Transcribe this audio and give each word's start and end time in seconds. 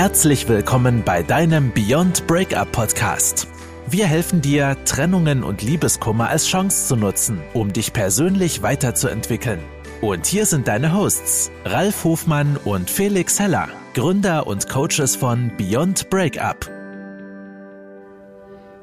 Herzlich 0.00 0.48
willkommen 0.48 1.02
bei 1.04 1.22
deinem 1.22 1.74
Beyond 1.74 2.26
Breakup 2.26 2.72
Podcast. 2.72 3.46
Wir 3.86 4.06
helfen 4.06 4.40
dir, 4.40 4.78
Trennungen 4.86 5.44
und 5.44 5.60
Liebeskummer 5.60 6.30
als 6.30 6.46
Chance 6.46 6.88
zu 6.88 6.96
nutzen, 6.96 7.38
um 7.52 7.70
dich 7.70 7.92
persönlich 7.92 8.62
weiterzuentwickeln. 8.62 9.60
Und 10.00 10.24
hier 10.24 10.46
sind 10.46 10.68
deine 10.68 10.94
Hosts, 10.94 11.52
Ralf 11.66 12.04
Hofmann 12.04 12.56
und 12.64 12.88
Felix 12.88 13.38
Heller, 13.38 13.68
Gründer 13.92 14.46
und 14.46 14.70
Coaches 14.70 15.16
von 15.16 15.52
Beyond 15.58 16.08
Breakup. 16.08 16.70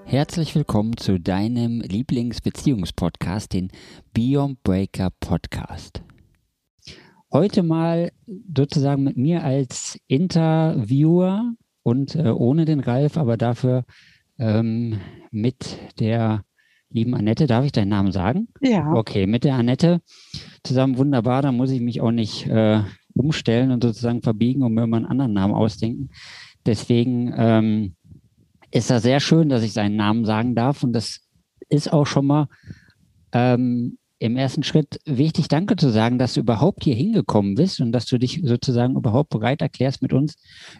Herzlich 0.06 0.54
willkommen 0.54 0.98
zu 0.98 1.20
deinem 1.20 1.82
Lieblingsbeziehungspodcast, 1.82 3.54
den 3.54 3.72
Beyond 4.14 4.62
Breakup 4.62 5.20
Podcast. 5.20 6.04
Heute 7.38 7.62
mal 7.62 8.12
sozusagen 8.52 9.04
mit 9.04 9.16
mir 9.16 9.44
als 9.44 10.00
Interviewer 10.08 11.54
und 11.84 12.16
äh, 12.16 12.30
ohne 12.30 12.66
den 12.66 12.80
Ralf, 12.80 13.16
aber 13.16 13.38
dafür 13.38 13.86
ähm, 14.40 15.00
mit 15.30 15.78
der 16.00 16.42
lieben 16.90 17.14
Annette. 17.14 17.46
Darf 17.46 17.64
ich 17.64 17.72
deinen 17.72 17.90
Namen 17.90 18.12
sagen? 18.12 18.48
Ja. 18.60 18.92
Okay, 18.92 19.28
mit 19.28 19.44
der 19.44 19.54
Annette 19.54 20.02
zusammen 20.64 20.98
wunderbar. 20.98 21.44
Da 21.44 21.52
muss 21.52 21.70
ich 21.70 21.80
mich 21.80 22.02
auch 22.02 22.10
nicht 22.10 22.48
äh, 22.48 22.82
umstellen 23.14 23.70
und 23.70 23.84
sozusagen 23.84 24.24
verbiegen 24.24 24.64
und 24.64 24.74
mir 24.74 24.88
mal 24.88 24.98
einen 24.98 25.06
anderen 25.06 25.34
Namen 25.34 25.54
ausdenken. 25.54 26.10
Deswegen 26.66 27.36
ähm, 27.38 27.96
ist 28.72 28.90
das 28.90 29.04
sehr 29.04 29.20
schön, 29.20 29.50
dass 29.50 29.62
ich 29.62 29.74
seinen 29.74 29.96
Namen 29.96 30.26
sagen 30.26 30.56
darf. 30.56 30.82
Und 30.82 30.92
das 30.94 31.20
ist 31.70 31.94
auch 31.94 32.08
schon 32.08 32.26
mal 32.26 32.48
ähm, 33.32 34.00
im 34.20 34.36
ersten 34.36 34.64
Schritt 34.64 35.00
wichtig, 35.06 35.48
Danke 35.48 35.76
zu 35.76 35.90
sagen, 35.90 36.18
dass 36.18 36.34
du 36.34 36.40
überhaupt 36.40 36.84
hier 36.84 36.96
hingekommen 36.96 37.56
bist 37.56 37.80
und 37.82 37.92
dass 37.92 38.06
du 38.06 38.18
dich 38.18 38.42
sozusagen 38.44 38.96
überhaupt 38.96 39.30
bereit 39.30 39.62
erklärst, 39.62 40.02
mit 40.02 40.14
uns 40.14 40.36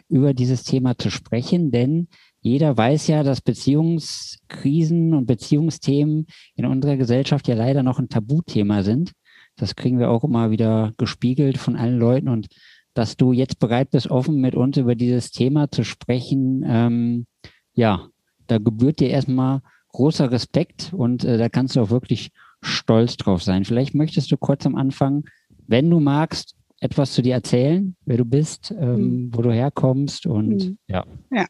über 0.08 0.34
dieses 0.34 0.64
Thema 0.64 0.98
zu 0.98 1.10
sprechen. 1.10 1.70
Denn 1.70 2.08
jeder 2.40 2.76
weiß 2.76 3.06
ja, 3.06 3.22
dass 3.22 3.40
Beziehungskrisen 3.40 5.14
und 5.14 5.26
Beziehungsthemen 5.26 6.26
in 6.54 6.66
unserer 6.66 6.96
Gesellschaft 6.96 7.48
ja 7.48 7.54
leider 7.54 7.82
noch 7.82 7.98
ein 7.98 8.08
Tabuthema 8.08 8.82
sind. 8.82 9.12
Das 9.56 9.76
kriegen 9.76 9.98
wir 9.98 10.10
auch 10.10 10.24
immer 10.24 10.50
wieder 10.50 10.92
gespiegelt 10.98 11.58
von 11.58 11.76
allen 11.76 11.98
Leuten 11.98 12.28
und 12.28 12.48
dass 12.94 13.16
du 13.16 13.32
jetzt 13.32 13.60
bereit 13.60 13.90
bist, 13.90 14.10
offen 14.10 14.40
mit 14.40 14.56
uns 14.56 14.76
über 14.76 14.96
dieses 14.96 15.30
Thema 15.30 15.70
zu 15.70 15.84
sprechen, 15.84 16.64
ähm, 16.66 17.26
ja, 17.72 18.08
da 18.48 18.58
gebührt 18.58 18.98
dir 18.98 19.10
erstmal 19.10 19.60
großer 19.92 20.30
Respekt 20.32 20.92
und 20.92 21.24
äh, 21.24 21.38
da 21.38 21.48
kannst 21.48 21.76
du 21.76 21.80
auch 21.80 21.90
wirklich 21.90 22.30
stolz 22.62 23.16
drauf 23.16 23.42
sein. 23.42 23.64
Vielleicht 23.64 23.94
möchtest 23.94 24.30
du 24.30 24.36
kurz 24.36 24.66
am 24.66 24.74
Anfang, 24.74 25.24
wenn 25.66 25.90
du 25.90 26.00
magst, 26.00 26.54
etwas 26.80 27.12
zu 27.12 27.22
dir 27.22 27.34
erzählen, 27.34 27.96
wer 28.04 28.18
du 28.18 28.24
bist, 28.24 28.72
ähm, 28.78 28.96
mhm. 28.96 29.30
wo 29.34 29.42
du 29.42 29.52
herkommst 29.52 30.26
und 30.26 30.64
mhm. 30.64 30.78
ja. 30.86 31.04
Ja, 31.30 31.46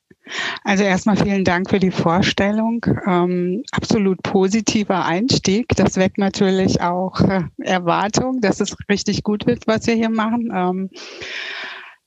also 0.64 0.84
erstmal 0.84 1.16
vielen 1.16 1.44
Dank 1.44 1.68
für 1.70 1.78
die 1.78 1.90
Vorstellung. 1.90 2.84
Ähm, 3.06 3.62
absolut 3.72 4.22
positiver 4.22 5.04
Einstieg. 5.04 5.68
Das 5.76 5.96
weckt 5.96 6.18
natürlich 6.18 6.80
auch 6.80 7.20
äh, 7.20 7.42
Erwartung, 7.58 8.40
dass 8.40 8.60
es 8.60 8.74
richtig 8.88 9.22
gut 9.22 9.46
wird, 9.46 9.66
was 9.66 9.86
wir 9.86 9.94
hier 9.94 10.10
machen. 10.10 10.50
Ähm, 10.54 10.90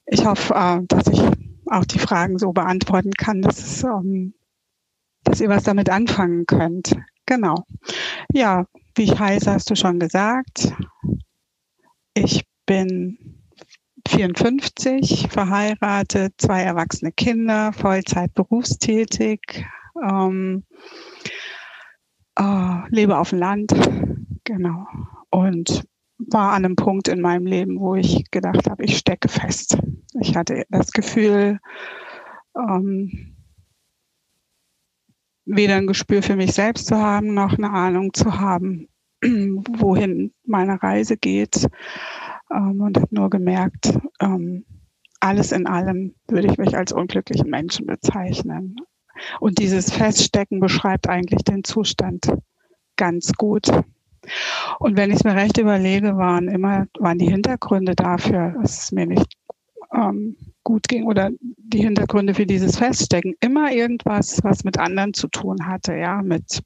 ich 0.05 0.25
hoffe, 0.25 0.53
äh, 0.55 0.81
dass 0.87 1.07
ich 1.07 1.21
auch 1.67 1.85
die 1.85 1.99
Fragen 1.99 2.37
so 2.37 2.51
beantworten 2.51 3.11
kann, 3.11 3.41
dass, 3.41 3.59
es, 3.59 3.83
ähm, 3.83 4.33
dass 5.23 5.41
ihr 5.41 5.49
was 5.49 5.63
damit 5.63 5.89
anfangen 5.89 6.45
könnt. 6.45 6.95
Genau. 7.27 7.65
Ja, 8.33 8.65
wie 8.95 9.03
ich 9.03 9.19
heiße, 9.19 9.51
hast 9.51 9.69
du 9.69 9.75
schon 9.75 9.99
gesagt. 9.99 10.73
Ich 12.13 12.45
bin 12.65 13.41
54, 14.07 15.27
verheiratet, 15.29 16.33
zwei 16.37 16.63
erwachsene 16.63 17.11
Kinder, 17.11 17.71
Vollzeit 17.73 18.33
berufstätig, 18.33 19.65
ähm, 20.03 20.63
äh, 22.37 22.89
lebe 22.89 23.17
auf 23.17 23.29
dem 23.29 23.39
Land, 23.39 23.73
genau. 24.43 24.85
Und 25.29 25.85
war 26.17 26.51
an 26.53 26.65
einem 26.65 26.75
Punkt 26.75 27.07
in 27.07 27.21
meinem 27.21 27.45
Leben, 27.45 27.79
wo 27.79 27.95
ich 27.95 28.29
gedacht 28.31 28.69
habe, 28.69 28.83
ich 28.83 28.97
stecke 28.97 29.27
fest. 29.27 29.77
Ich 30.19 30.35
hatte 30.35 30.65
das 30.69 30.91
Gefühl, 30.91 31.59
ähm, 32.55 33.35
weder 35.45 35.75
ein 35.75 35.87
Gespür 35.87 36.21
für 36.21 36.35
mich 36.35 36.53
selbst 36.53 36.87
zu 36.87 36.97
haben, 36.97 37.33
noch 37.33 37.57
eine 37.57 37.71
Ahnung 37.71 38.13
zu 38.13 38.39
haben, 38.39 38.87
wohin 39.21 40.33
meine 40.45 40.81
Reise 40.81 41.17
geht. 41.17 41.67
Ähm, 42.51 42.81
und 42.81 42.97
habe 42.97 43.15
nur 43.15 43.29
gemerkt, 43.29 43.97
ähm, 44.19 44.65
alles 45.19 45.51
in 45.51 45.67
allem 45.67 46.15
würde 46.27 46.47
ich 46.47 46.57
mich 46.57 46.75
als 46.75 46.91
unglücklichen 46.91 47.49
Menschen 47.49 47.85
bezeichnen. 47.85 48.75
Und 49.39 49.59
dieses 49.59 49.91
Feststecken 49.91 50.59
beschreibt 50.59 51.07
eigentlich 51.07 51.43
den 51.43 51.63
Zustand 51.63 52.33
ganz 52.95 53.33
gut. 53.33 53.67
Und 54.79 54.97
wenn 54.97 55.09
ich 55.09 55.17
es 55.17 55.23
mir 55.23 55.35
recht 55.35 55.57
überlege, 55.57 56.17
waren 56.17 56.47
immer, 56.47 56.87
waren 56.99 57.17
die 57.17 57.29
Hintergründe 57.29 57.95
dafür, 57.95 58.55
dass 58.61 58.83
es 58.83 58.91
mir 58.91 59.05
nicht 59.05 59.37
ähm, 59.93 60.35
gut 60.63 60.87
ging 60.87 61.05
oder 61.05 61.31
die 61.39 61.83
Hintergründe 61.83 62.33
für 62.33 62.45
dieses 62.45 62.77
Feststecken 62.77 63.35
immer 63.39 63.71
irgendwas, 63.71 64.43
was 64.43 64.63
mit 64.63 64.77
anderen 64.77 65.13
zu 65.13 65.27
tun 65.27 65.65
hatte, 65.65 65.95
ja, 65.95 66.21
mit 66.21 66.61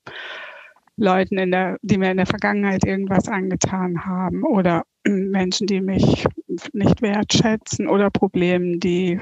Leuten, 0.98 1.38
in 1.38 1.52
der, 1.52 1.78
die 1.82 1.98
mir 1.98 2.12
in 2.12 2.18
der 2.18 2.26
Vergangenheit 2.26 2.86
irgendwas 2.86 3.28
angetan 3.28 4.06
haben 4.06 4.44
oder 4.44 4.84
Menschen, 5.08 5.68
die 5.68 5.82
mich 5.82 6.26
nicht 6.74 7.02
wertschätzen 7.02 7.88
oder 7.88 8.10
Problemen, 8.10 8.80
die 8.80 9.20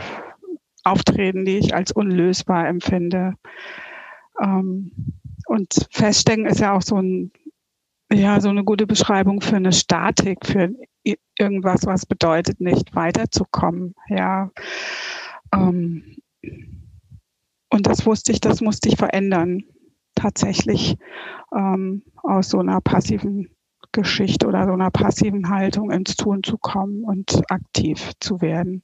auftreten, 0.83 1.45
die 1.45 1.57
ich 1.57 1.73
als 1.73 1.91
unlösbar 1.91 2.67
empfinde. 2.67 3.33
Ähm, 4.41 4.91
und 5.45 5.87
Feststecken 5.91 6.45
ist 6.45 6.59
ja 6.59 6.73
auch 6.73 6.81
so 6.81 6.97
ein, 6.97 7.31
ja, 8.11 8.39
so 8.39 8.49
eine 8.49 8.63
gute 8.63 8.85
Beschreibung 8.85 9.41
für 9.41 9.55
eine 9.55 9.71
Statik, 9.71 10.45
für 10.45 10.69
irgendwas, 11.37 11.85
was 11.85 12.05
bedeutet, 12.05 12.61
nicht 12.61 12.95
weiterzukommen. 12.95 13.95
Ja. 14.07 14.51
Ähm, 15.53 16.17
und 17.69 17.87
das 17.87 18.05
wusste 18.05 18.31
ich, 18.31 18.39
das 18.39 18.61
musste 18.61 18.89
ich 18.89 18.97
verändern. 18.97 19.63
Tatsächlich 20.15 20.97
ähm, 21.55 22.03
aus 22.21 22.49
so 22.49 22.59
einer 22.59 22.81
passiven 22.81 23.49
Geschichte 23.91 24.47
oder 24.47 24.65
so 24.65 24.73
einer 24.73 24.91
passiven 24.91 25.49
Haltung 25.49 25.91
ins 25.91 26.15
Tun 26.15 26.43
zu 26.43 26.57
kommen 26.57 27.03
und 27.03 27.41
aktiv 27.49 28.11
zu 28.19 28.41
werden. 28.41 28.83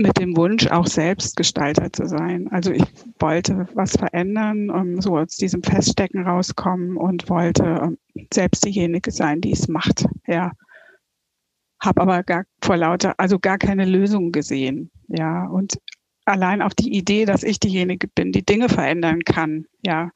Mit 0.00 0.18
dem 0.18 0.34
Wunsch, 0.34 0.66
auch 0.68 0.86
Selbstgestalter 0.86 1.92
zu 1.92 2.06
sein. 2.06 2.48
Also 2.50 2.72
ich 2.72 2.84
wollte 3.18 3.68
was 3.74 3.92
verändern, 3.92 4.70
um 4.70 5.02
so 5.02 5.18
aus 5.18 5.36
diesem 5.36 5.62
Feststecken 5.62 6.26
rauskommen 6.26 6.96
und 6.96 7.28
wollte 7.28 7.98
selbst 8.32 8.64
diejenige 8.64 9.10
sein, 9.10 9.42
die 9.42 9.52
es 9.52 9.68
macht. 9.68 10.06
Ja. 10.26 10.52
Habe 11.82 12.00
aber 12.00 12.22
gar 12.22 12.44
vor 12.62 12.78
lauter, 12.78 13.14
also 13.18 13.38
gar 13.38 13.58
keine 13.58 13.84
Lösung 13.84 14.32
gesehen. 14.32 14.90
Ja. 15.08 15.46
Und 15.46 15.78
allein 16.24 16.62
auf 16.62 16.74
die 16.74 16.96
Idee, 16.96 17.26
dass 17.26 17.42
ich 17.42 17.60
diejenige 17.60 18.08
bin, 18.08 18.32
die 18.32 18.44
Dinge 18.44 18.70
verändern 18.70 19.20
kann. 19.24 19.66
Ja. 19.82 20.12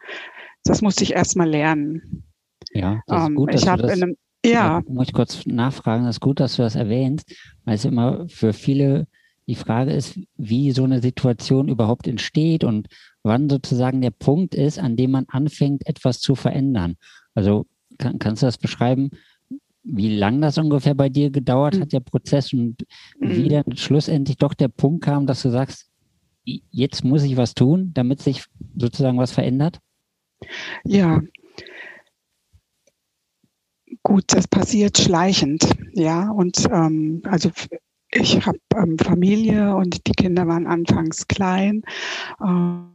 Das 0.64 0.80
musste 0.80 1.04
ich 1.04 1.12
erst 1.12 1.36
mal 1.36 1.48
lernen. 1.48 2.24
Ja, 2.72 3.02
das 3.06 3.20
ist 3.20 3.28
ähm, 3.28 3.34
gut, 3.34 3.52
dass 3.52 3.62
ich 3.62 3.68
du 3.68 3.76
das, 3.76 3.90
einem, 3.90 4.16
ja. 4.46 4.82
Muss 4.88 5.08
ich 5.08 5.12
kurz 5.12 5.44
nachfragen, 5.44 6.04
das 6.04 6.16
ist 6.16 6.20
gut, 6.20 6.40
dass 6.40 6.56
du 6.56 6.62
das 6.62 6.74
erwähnst, 6.74 7.34
weil 7.66 7.74
es 7.74 7.84
immer 7.84 8.26
für 8.28 8.54
viele 8.54 9.06
die 9.47 9.55
Frage 9.55 9.93
ist, 9.93 10.19
wie 10.37 10.72
so 10.72 10.84
eine 10.84 11.03
Situation 11.03 11.69
überhaupt 11.69 12.06
entsteht 12.06 12.65
und 12.65 12.88
wann 13.22 13.49
sozusagen 13.50 14.00
der 14.00 14.10
Punkt 14.10 14.55
ist, 14.55 14.78
an 14.78 14.97
dem 14.97 15.10
man 15.10 15.27
anfängt, 15.28 15.87
etwas 15.87 16.21
zu 16.21 16.34
verändern. 16.34 16.97
Also 17.34 17.66
kann, 17.99 18.19
kannst 18.19 18.43
du 18.43 18.47
das 18.47 18.59
beschreiben, 18.59 19.10
wie 19.82 20.16
lang 20.16 20.41
das 20.41 20.56
ungefähr 20.56 20.94
bei 20.94 21.10
dir 21.10 21.31
gedauert 21.31 21.78
hat, 21.78 21.93
der 21.93 22.00
Prozess 22.00 22.52
und 22.55 22.87
wie 23.20 23.44
mhm. 23.44 23.49
dann 23.50 23.76
schlussendlich 23.76 24.38
doch 24.38 24.55
der 24.55 24.69
Punkt 24.69 25.05
kam, 25.05 25.26
dass 25.26 25.43
du 25.43 25.50
sagst, 25.50 25.90
jetzt 26.44 27.05
muss 27.05 27.23
ich 27.23 27.37
was 27.37 27.55
tun, 27.55 27.90
damit 27.94 28.23
sich 28.23 28.44
sozusagen 28.76 29.19
was 29.19 29.32
verändert? 29.32 29.79
Ja. 30.85 31.20
Gut, 34.02 34.25
das 34.29 34.49
passiert 34.49 34.99
schleichend, 34.99 35.69
ja. 35.93 36.31
Und 36.31 36.67
ähm, 36.70 37.23
also 37.25 37.50
ich 38.14 38.46
habe 38.46 38.58
ähm, 38.76 38.96
Familie 38.99 39.75
und 39.75 40.06
die 40.06 40.12
Kinder 40.12 40.46
waren 40.46 40.66
anfangs 40.66 41.26
klein. 41.26 41.82
Ähm, 42.40 42.90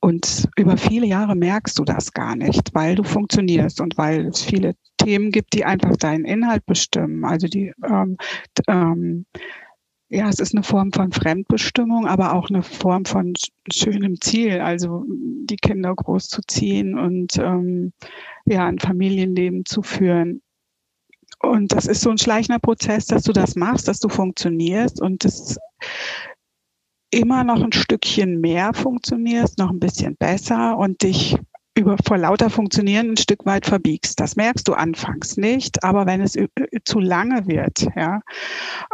und 0.00 0.48
über 0.56 0.76
viele 0.76 1.06
Jahre 1.06 1.34
merkst 1.34 1.78
du 1.78 1.84
das 1.84 2.12
gar 2.12 2.36
nicht, 2.36 2.74
weil 2.74 2.94
du 2.94 3.02
funktionierst 3.02 3.80
und 3.80 3.98
weil 3.98 4.26
es 4.26 4.42
viele 4.42 4.74
Themen 4.98 5.32
gibt, 5.32 5.52
die 5.52 5.64
einfach 5.64 5.96
deinen 5.96 6.24
Inhalt 6.24 6.64
bestimmen. 6.64 7.24
Also 7.24 7.48
die 7.48 7.72
ähm, 7.84 8.16
ähm, 8.68 9.26
ja, 10.10 10.28
es 10.28 10.38
ist 10.38 10.54
eine 10.54 10.62
Form 10.62 10.92
von 10.92 11.10
Fremdbestimmung, 11.10 12.06
aber 12.06 12.34
auch 12.34 12.48
eine 12.48 12.62
Form 12.62 13.04
von 13.04 13.32
schönem 13.72 14.20
Ziel, 14.20 14.60
also 14.60 15.04
die 15.08 15.56
Kinder 15.56 15.94
großzuziehen 15.94 16.96
und 16.96 17.36
ähm, 17.38 17.92
ja, 18.44 18.66
ein 18.66 18.78
Familienleben 18.78 19.64
zu 19.64 19.82
führen. 19.82 20.40
Und 21.46 21.72
das 21.72 21.86
ist 21.86 22.00
so 22.00 22.10
ein 22.10 22.18
schleichender 22.18 22.58
Prozess, 22.58 23.06
dass 23.06 23.22
du 23.22 23.32
das 23.32 23.56
machst, 23.56 23.88
dass 23.88 24.00
du 24.00 24.08
funktionierst 24.08 25.00
und 25.00 25.24
das 25.24 25.58
immer 27.10 27.44
noch 27.44 27.62
ein 27.62 27.72
Stückchen 27.72 28.40
mehr 28.40 28.74
funktionierst, 28.74 29.58
noch 29.58 29.70
ein 29.70 29.80
bisschen 29.80 30.16
besser 30.16 30.76
und 30.76 31.02
dich 31.02 31.36
über 31.76 31.96
vor 32.06 32.18
lauter 32.18 32.50
Funktionieren 32.50 33.10
ein 33.10 33.16
Stück 33.16 33.46
weit 33.46 33.66
verbiegst. 33.66 34.20
Das 34.20 34.36
merkst 34.36 34.66
du 34.68 34.74
anfangs 34.74 35.36
nicht, 35.36 35.82
aber 35.82 36.06
wenn 36.06 36.20
es 36.20 36.36
zu 36.84 37.00
lange 37.00 37.46
wird, 37.46 37.88
ja, 37.96 38.20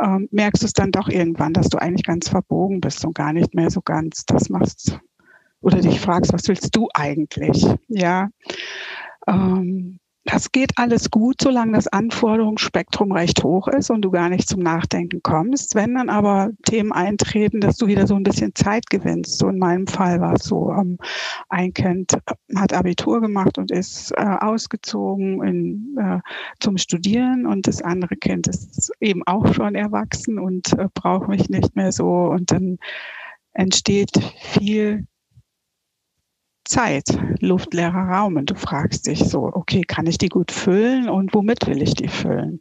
ähm, 0.03 0.29
merkst 0.31 0.63
du 0.63 0.67
es 0.67 0.73
dann 0.73 0.91
doch 0.91 1.09
irgendwann, 1.09 1.53
dass 1.53 1.69
du 1.69 1.79
eigentlich 1.79 2.05
ganz 2.05 2.29
verbogen 2.29 2.81
bist 2.81 3.05
und 3.05 3.15
gar 3.15 3.33
nicht 3.33 3.55
mehr 3.55 3.71
so 3.71 3.83
ganz 3.83 4.25
das 4.25 4.49
machst 4.49 4.99
oder 5.61 5.81
dich 5.81 6.01
fragst, 6.01 6.33
was 6.33 6.49
willst 6.49 6.75
du 6.75 6.89
eigentlich? 6.95 7.67
Ja. 7.89 8.31
Ähm, 9.27 10.00
das 10.25 10.53
geht 10.53 10.73
alles 10.77 11.11
gut, 11.11 11.37
solange 11.41 11.73
das 11.73 11.89
Anforderungsspektrum 11.89 13.11
recht 13.13 13.43
hoch 13.43 13.69
ist 13.69 13.91
und 13.91 14.03
du 14.03 14.11
gar 14.11 14.29
nicht 14.29 14.49
zum 14.49 14.61
Nachdenken 14.61 15.23
kommst. 15.23 15.75
Wenn 15.75 15.95
dann 15.95 16.11
aber 16.11 16.51
Themen 16.65 16.93
eintreten, 16.93 17.61
dass 17.61 17.77
du 17.77 17.87
wieder 17.87 18.07
so 18.07 18.17
ein 18.17 18.23
bisschen 18.23 18.55
Zeit 18.55 18.91
gewinnst. 18.91 19.39
So 19.39 19.49
in 19.49 19.59
meinem 19.59 19.87
Fall 19.87 20.21
war 20.21 20.35
es 20.35 20.45
so, 20.45 20.73
ähm, 20.73 20.99
ein 21.49 21.73
Kind 21.73 22.19
hat 22.55 22.75
Abitur 22.75 23.23
gemacht 23.23 23.57
und 23.57 23.71
ist 23.71 24.13
äh, 24.13 24.37
ausgezogen 24.41 25.43
in, 25.43 25.97
äh, 25.99 26.21
zum 26.61 26.77
Studieren 26.77 27.47
und 27.47 27.67
das 27.67 27.81
andere 27.81 28.17
Kind 28.17 28.47
ist 28.47 28.93
eben 29.01 29.23
auch 29.27 29.55
schon 29.55 29.75
erwachsen 29.75 30.39
und 30.39 30.75
äh, 30.75 30.89
braucht 30.93 31.29
mich 31.29 31.49
nicht 31.49 31.77
mehr 31.77 31.93
so. 31.93 32.07
Und 32.07 32.51
dann 32.51 32.79
entsteht 33.53 34.11
viel 34.39 35.07
Zeit, 36.71 37.19
luftleerer 37.41 38.09
Raum. 38.09 38.37
Und 38.37 38.51
du 38.51 38.55
fragst 38.55 39.07
dich 39.07 39.19
so, 39.25 39.45
okay, 39.53 39.83
kann 39.83 40.07
ich 40.07 40.19
die 40.19 40.29
gut 40.29 40.53
füllen 40.53 41.09
und 41.09 41.35
womit 41.35 41.67
will 41.67 41.83
ich 41.83 41.95
die 41.95 42.09
füllen? 42.09 42.61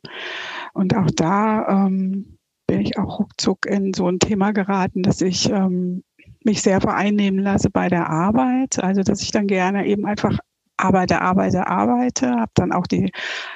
Und 0.73 0.95
auch 0.95 1.11
da 1.15 1.85
ähm, 1.85 2.37
bin 2.67 2.81
ich 2.81 2.97
auch 2.97 3.19
ruckzuck 3.19 3.65
in 3.65 3.93
so 3.93 4.07
ein 4.07 4.19
Thema 4.19 4.51
geraten, 4.51 5.03
dass 5.03 5.21
ich 5.21 5.49
ähm, 5.49 6.03
mich 6.43 6.61
sehr 6.61 6.81
vereinnehmen 6.81 7.39
lasse 7.39 7.69
bei 7.69 7.87
der 7.87 8.09
Arbeit. 8.09 8.83
Also, 8.83 9.03
dass 9.03 9.21
ich 9.21 9.31
dann 9.31 9.47
gerne 9.47 9.85
eben 9.85 10.05
einfach 10.05 10.39
arbeite, 10.77 11.21
arbeite, 11.21 11.67
arbeite, 11.67 12.31
habe 12.31 12.51
dann 12.55 12.71
auch 12.71 12.87
die 12.87 13.11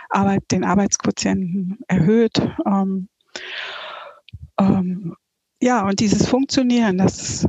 Arbeit, 0.10 0.44
den 0.52 0.64
Arbeitsquotienten 0.64 1.80
erhöht. 1.88 2.40
Ähm, 2.66 3.08
ähm, 4.60 5.16
ja, 5.62 5.88
und 5.88 6.00
dieses 6.00 6.28
Funktionieren, 6.28 6.98
das 6.98 7.48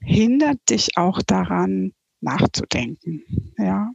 hindert 0.00 0.58
dich 0.68 0.96
auch 0.96 1.22
daran, 1.22 1.92
nachzudenken. 2.22 3.22
Ja. 3.58 3.90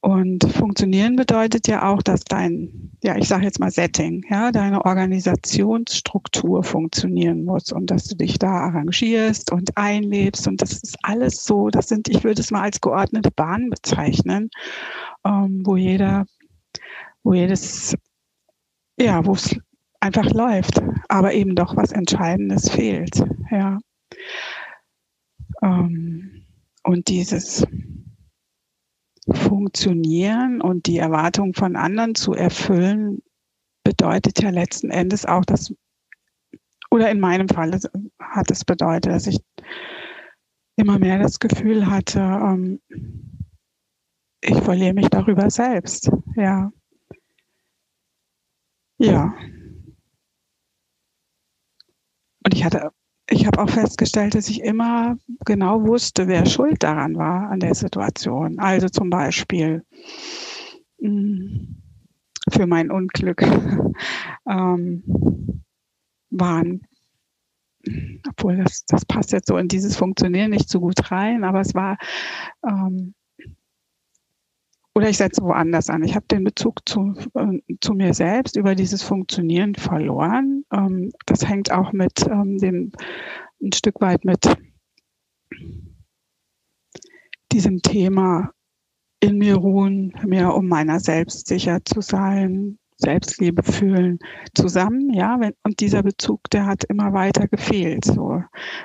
Und 0.00 0.44
funktionieren 0.52 1.16
bedeutet 1.16 1.66
ja 1.66 1.90
auch, 1.90 2.00
dass 2.00 2.22
dein, 2.22 2.92
ja, 3.02 3.16
ich 3.16 3.26
sage 3.26 3.44
jetzt 3.44 3.58
mal 3.58 3.72
Setting, 3.72 4.24
ja, 4.30 4.52
deine 4.52 4.84
Organisationsstruktur 4.84 6.62
funktionieren 6.62 7.44
muss 7.44 7.72
und 7.72 7.90
dass 7.90 8.04
du 8.04 8.14
dich 8.14 8.38
da 8.38 8.50
arrangierst 8.50 9.50
und 9.50 9.76
einlebst. 9.76 10.46
Und 10.46 10.62
das 10.62 10.74
ist 10.74 10.96
alles 11.02 11.44
so, 11.44 11.70
das 11.70 11.88
sind, 11.88 12.08
ich 12.08 12.22
würde 12.22 12.40
es 12.40 12.52
mal 12.52 12.62
als 12.62 12.80
geordnete 12.80 13.32
Bahn 13.32 13.68
bezeichnen, 13.68 14.50
ähm, 15.24 15.62
wo 15.64 15.74
jeder, 15.76 16.24
wo 17.24 17.34
jedes, 17.34 17.96
ja, 19.00 19.26
wo 19.26 19.32
es 19.32 19.58
einfach 19.98 20.30
läuft, 20.30 20.80
aber 21.08 21.32
eben 21.34 21.56
doch 21.56 21.76
was 21.76 21.90
Entscheidendes 21.90 22.70
fehlt. 22.70 23.24
Ja. 23.50 23.78
Ähm, 25.62 26.35
und 26.86 27.08
dieses 27.08 27.66
Funktionieren 29.28 30.60
und 30.60 30.86
die 30.86 30.98
Erwartungen 30.98 31.52
von 31.52 31.74
anderen 31.74 32.14
zu 32.14 32.32
erfüllen, 32.32 33.22
bedeutet 33.82 34.40
ja 34.40 34.50
letzten 34.50 34.90
Endes 34.90 35.26
auch, 35.26 35.44
dass, 35.44 35.74
oder 36.90 37.10
in 37.10 37.18
meinem 37.18 37.48
Fall 37.48 37.78
hat 38.20 38.50
es 38.50 38.64
bedeutet, 38.64 39.12
dass 39.12 39.26
ich 39.26 39.40
immer 40.76 40.98
mehr 40.98 41.18
das 41.18 41.40
Gefühl 41.40 41.90
hatte, 41.90 42.20
ähm, 42.20 42.80
ich 44.42 44.58
verliere 44.60 44.94
mich 44.94 45.08
darüber 45.08 45.50
selbst. 45.50 46.10
Ja. 46.36 46.70
Ja. 48.98 49.34
Und 52.44 52.54
ich 52.54 52.64
hatte 52.64 52.92
ich 53.36 53.46
habe 53.46 53.60
auch 53.60 53.68
festgestellt, 53.68 54.34
dass 54.34 54.48
ich 54.48 54.62
immer 54.62 55.18
genau 55.44 55.86
wusste, 55.86 56.26
wer 56.26 56.46
schuld 56.46 56.82
daran 56.82 57.16
war 57.16 57.50
an 57.50 57.60
der 57.60 57.74
Situation. 57.74 58.58
Also 58.58 58.88
zum 58.88 59.10
Beispiel 59.10 59.84
hm, 60.98 61.82
für 62.50 62.66
mein 62.66 62.90
Unglück 62.90 63.42
ähm, 64.48 65.02
waren, 66.30 66.80
obwohl 68.28 68.56
das, 68.56 68.84
das 68.86 69.04
passt 69.04 69.32
jetzt 69.32 69.48
so 69.48 69.58
in 69.58 69.68
dieses 69.68 69.96
Funktionieren 69.96 70.50
nicht 70.50 70.70
so 70.70 70.80
gut 70.80 71.10
rein, 71.10 71.44
aber 71.44 71.60
es 71.60 71.74
war 71.74 71.98
ähm, 72.66 73.14
oder 74.96 75.10
ich 75.10 75.18
setze 75.18 75.42
woanders 75.42 75.90
an. 75.90 76.02
Ich 76.04 76.16
habe 76.16 76.24
den 76.26 76.42
Bezug 76.42 76.80
zu, 76.88 77.12
äh, 77.34 77.60
zu 77.82 77.92
mir 77.92 78.14
selbst 78.14 78.56
über 78.56 78.74
dieses 78.74 79.02
Funktionieren 79.02 79.74
verloren. 79.74 80.64
Ähm, 80.72 81.12
das 81.26 81.46
hängt 81.46 81.70
auch 81.70 81.92
mit 81.92 82.26
ähm, 82.26 82.56
dem 82.56 82.92
ein 83.62 83.72
Stück 83.74 84.00
weit 84.00 84.24
mit 84.24 84.56
diesem 87.52 87.82
Thema 87.82 88.52
in 89.20 89.36
mir 89.36 89.56
ruhen, 89.56 90.14
mir 90.24 90.54
um 90.54 90.66
meiner 90.66 90.98
selbst 90.98 91.46
sicher 91.46 91.80
zu 91.84 92.00
sein, 92.00 92.78
Selbstliebe 92.96 93.62
fühlen 93.62 94.18
zusammen, 94.54 95.12
ja, 95.12 95.38
wenn, 95.40 95.52
und 95.62 95.80
dieser 95.80 96.02
Bezug, 96.04 96.48
der 96.48 96.64
hat 96.64 96.84
immer 96.84 97.12
weiter 97.12 97.48
gefehlt, 97.48 98.06
so, 98.06 98.42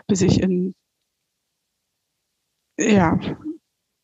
bis 0.08 0.22
ich 0.22 0.42
in, 0.42 0.76
ja, 2.78 3.18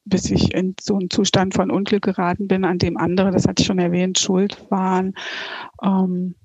bis 0.09 0.31
ich 0.31 0.54
in 0.54 0.75
so 0.80 0.98
einen 0.98 1.09
Zustand 1.09 1.54
von 1.54 1.71
Unglück 1.71 2.04
geraten 2.04 2.48
bin, 2.48 2.65
an 2.65 2.77
dem 2.77 2.98
andere, 2.98 3.31
das 3.31 3.48
hatte 3.48 3.62
ich 3.62 3.68
schon 3.68 3.80
erwähnt, 3.80 4.19
schuld 4.19 4.69
waren. 4.69 5.13
Ähm, 5.83 6.36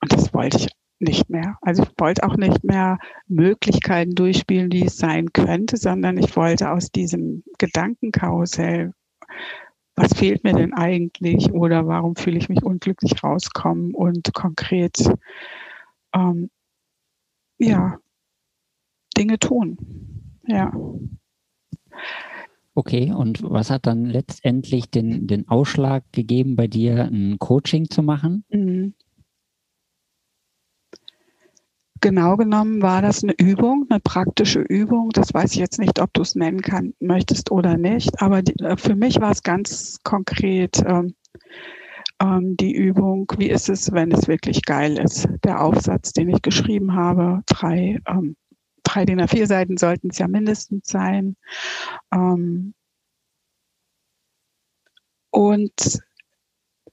und 0.00 0.12
das 0.12 0.32
wollte 0.32 0.58
ich 0.58 0.68
nicht 1.00 1.30
mehr. 1.30 1.56
Also 1.60 1.84
ich 1.84 1.90
wollte 1.96 2.24
auch 2.24 2.36
nicht 2.36 2.64
mehr 2.64 2.98
Möglichkeiten 3.26 4.14
durchspielen, 4.14 4.72
wie 4.72 4.84
es 4.84 4.96
sein 4.96 5.32
könnte, 5.32 5.76
sondern 5.76 6.18
ich 6.18 6.36
wollte 6.36 6.70
aus 6.70 6.90
diesem 6.90 7.44
Gedankenkarussell, 7.58 8.92
was 9.94 10.14
fehlt 10.14 10.44
mir 10.44 10.54
denn 10.54 10.74
eigentlich 10.74 11.52
oder 11.52 11.86
warum 11.86 12.16
fühle 12.16 12.38
ich 12.38 12.48
mich 12.48 12.62
unglücklich 12.62 13.22
rauskommen 13.22 13.94
und 13.94 14.32
konkret 14.34 15.10
ähm, 16.14 16.50
ja 17.58 17.98
Dinge 19.16 19.38
tun. 19.38 19.76
Ja. 20.46 20.72
Okay, 22.78 23.12
und 23.12 23.42
was 23.42 23.70
hat 23.70 23.86
dann 23.86 24.04
letztendlich 24.04 24.88
den, 24.88 25.26
den 25.26 25.48
Ausschlag 25.48 26.04
gegeben, 26.12 26.54
bei 26.54 26.68
dir 26.68 27.06
ein 27.06 27.36
Coaching 27.40 27.90
zu 27.90 28.04
machen? 28.04 28.44
Mhm. 28.50 28.94
Genau 32.00 32.36
genommen 32.36 32.80
war 32.80 33.02
das 33.02 33.24
eine 33.24 33.34
Übung, 33.36 33.86
eine 33.90 33.98
praktische 33.98 34.60
Übung. 34.60 35.10
Das 35.10 35.34
weiß 35.34 35.54
ich 35.54 35.58
jetzt 35.58 35.80
nicht, 35.80 35.98
ob 35.98 36.12
du 36.12 36.22
es 36.22 36.36
nennen 36.36 36.60
kann, 36.60 36.94
möchtest 37.00 37.50
oder 37.50 37.76
nicht. 37.76 38.22
Aber 38.22 38.42
die, 38.42 38.54
äh, 38.62 38.76
für 38.76 38.94
mich 38.94 39.20
war 39.20 39.32
es 39.32 39.42
ganz 39.42 39.98
konkret 40.04 40.80
ähm, 40.86 41.16
ähm, 42.22 42.56
die 42.56 42.76
Übung, 42.76 43.26
wie 43.38 43.50
ist 43.50 43.68
es, 43.68 43.90
wenn 43.90 44.12
es 44.12 44.28
wirklich 44.28 44.62
geil 44.62 44.98
ist. 44.98 45.28
Der 45.42 45.64
Aufsatz, 45.64 46.12
den 46.12 46.28
ich 46.28 46.42
geschrieben 46.42 46.94
habe, 46.94 47.42
drei 47.46 47.98
ähm, 48.06 48.36
drei 48.88 49.04
DIN 49.04 49.20
A4 49.20 49.46
Seiten 49.46 49.76
sollten 49.76 50.10
es 50.10 50.18
ja 50.18 50.28
mindestens 50.28 50.88
sein. 50.88 51.36
Ähm, 52.12 52.74
und 55.30 56.00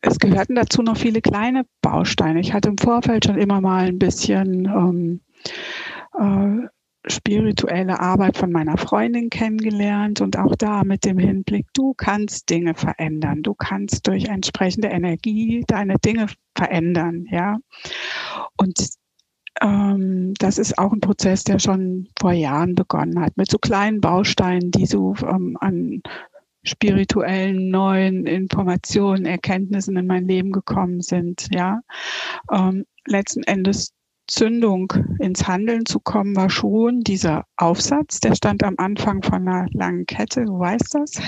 es 0.01 0.19
gehörten 0.19 0.55
dazu 0.55 0.81
noch 0.81 0.97
viele 0.97 1.21
kleine 1.21 1.65
Bausteine. 1.81 2.39
Ich 2.39 2.53
hatte 2.53 2.69
im 2.69 2.77
Vorfeld 2.77 3.25
schon 3.25 3.37
immer 3.37 3.61
mal 3.61 3.87
ein 3.87 3.99
bisschen 3.99 4.65
ähm, 4.65 5.21
äh, 6.13 6.67
spirituelle 7.07 7.99
Arbeit 7.99 8.37
von 8.37 8.51
meiner 8.51 8.77
Freundin 8.77 9.29
kennengelernt 9.29 10.21
und 10.21 10.37
auch 10.37 10.55
da 10.55 10.83
mit 10.83 11.05
dem 11.05 11.17
Hinblick, 11.17 11.67
du 11.73 11.93
kannst 11.95 12.49
Dinge 12.49 12.73
verändern, 12.73 13.43
du 13.43 13.53
kannst 13.53 14.07
durch 14.07 14.25
entsprechende 14.25 14.87
Energie 14.87 15.63
deine 15.67 15.97
Dinge 15.99 16.27
verändern, 16.55 17.25
ja. 17.29 17.57
Und 18.57 18.89
ähm, 19.62 20.33
das 20.39 20.57
ist 20.57 20.77
auch 20.77 20.91
ein 20.91 21.00
Prozess, 21.00 21.43
der 21.43 21.59
schon 21.59 22.07
vor 22.19 22.31
Jahren 22.31 22.75
begonnen 22.75 23.19
hat, 23.19 23.38
mit 23.38 23.50
so 23.50 23.57
kleinen 23.57 24.01
Bausteinen, 24.01 24.71
die 24.71 24.85
so 24.85 25.15
ähm, 25.21 25.57
an 25.59 26.01
spirituellen 26.63 27.69
neuen 27.69 28.25
Informationen, 28.25 29.25
Erkenntnissen 29.25 29.97
in 29.97 30.07
mein 30.07 30.27
Leben 30.27 30.51
gekommen 30.51 31.01
sind. 31.01 31.47
Ja, 31.51 31.81
ähm, 32.51 32.85
letzten 33.05 33.43
Endes 33.43 33.93
Zündung 34.27 34.91
ins 35.19 35.47
Handeln 35.47 35.85
zu 35.85 36.00
kommen, 36.00 36.35
war 36.35 36.50
schon 36.50 37.01
dieser 37.01 37.45
Aufsatz, 37.57 38.19
der 38.19 38.33
stand 38.35 38.63
am 38.63 38.75
Anfang 38.77 39.21
von 39.21 39.47
einer 39.47 39.67
langen 39.71 40.05
Kette, 40.07 40.45
du 40.45 40.57
weißt 40.57 40.95
das. 40.95 41.21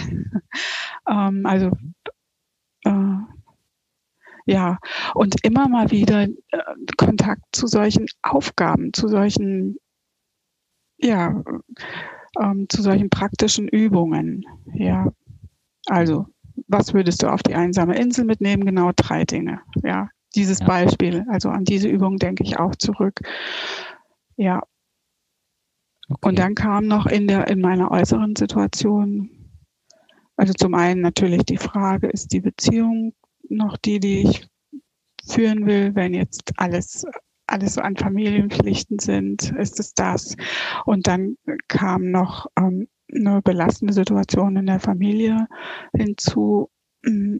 ähm, 1.10 1.46
also 1.46 1.72
äh, 2.86 3.17
Ja, 4.48 4.80
und 5.14 5.44
immer 5.44 5.68
mal 5.68 5.92
wieder 5.92 6.24
äh, 6.24 6.30
Kontakt 6.96 7.44
zu 7.52 7.68
solchen 7.68 8.06
Aufgaben, 8.22 8.94
zu 8.94 9.10
solchen, 9.10 9.76
ja, 10.98 11.44
ähm, 12.40 12.66
zu 12.70 12.82
solchen 12.82 13.10
praktischen 13.10 13.68
Übungen. 13.68 14.46
Ja, 14.74 15.12
also, 15.88 16.28
was 16.68 16.94
würdest 16.94 17.24
du 17.24 17.28
auf 17.28 17.44
die 17.44 17.56
einsame 17.56 17.98
Insel 17.98 18.24
mitnehmen? 18.24 18.66
Genau 18.66 18.92
drei 18.96 19.26
Dinge. 19.26 19.60
Ja, 19.84 20.08
dieses 20.34 20.60
ja. 20.60 20.66
Beispiel. 20.66 21.26
Also 21.30 21.50
an 21.50 21.66
diese 21.66 21.90
Übung 21.90 22.16
denke 22.16 22.44
ich 22.44 22.58
auch 22.58 22.76
zurück. 22.76 23.20
Ja. 24.38 24.64
Okay. 26.10 26.30
Und 26.30 26.40
dann 26.40 26.56
kam 26.56 26.88
noch 26.88 27.06
in 27.06 27.28
der, 27.28 27.50
in 27.50 27.60
meiner 27.60 27.92
äußeren 27.92 28.38
Situation, 28.38 29.30
also 30.38 30.54
zum 30.54 30.74
einen 30.74 31.02
natürlich 31.02 31.44
die 31.44 31.58
Frage, 31.58 32.08
ist 32.08 32.32
die 32.32 32.40
Beziehung 32.40 33.14
noch 33.50 33.78
die, 33.78 34.00
die 34.00 34.22
ich 34.22 34.48
führen 35.28 35.66
will, 35.66 35.96
wenn 35.96 36.14
jetzt 36.14 36.54
alles 36.58 37.06
alles 37.48 37.76
so 37.76 37.82
an 37.82 37.96
Familienpflichten 37.96 39.00
sind, 39.00 39.52
ist 39.58 39.80
es 39.80 39.94
das. 39.94 40.36
Und 40.86 41.08
dann 41.08 41.38
kam 41.68 42.12
noch 42.12 42.48
ähm, 42.58 42.88
eine 43.14 43.42
belastende 43.42 43.94
Situation 43.94 44.58
in 44.58 44.66
der 44.66 44.80
Familie 44.80 45.48
hinzu, 45.96 46.70
mm, 47.04 47.38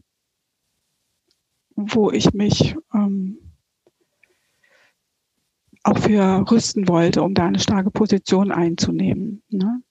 wo 1.76 2.12
ich 2.12 2.34
mich 2.34 2.76
ähm, 2.94 3.38
auch 5.84 5.98
für 5.98 6.50
rüsten 6.50 6.88
wollte, 6.88 7.22
um 7.22 7.34
da 7.34 7.46
eine 7.46 7.60
starke 7.60 7.92
Position 7.92 8.52
einzunehmen. 8.52 9.44
Ne? 9.50 9.82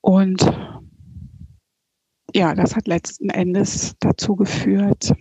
Und 0.00 0.42
ja, 2.34 2.54
das 2.54 2.76
hat 2.76 2.86
letzten 2.86 3.30
Endes 3.30 3.94
dazu 4.00 4.36
geführt. 4.36 5.12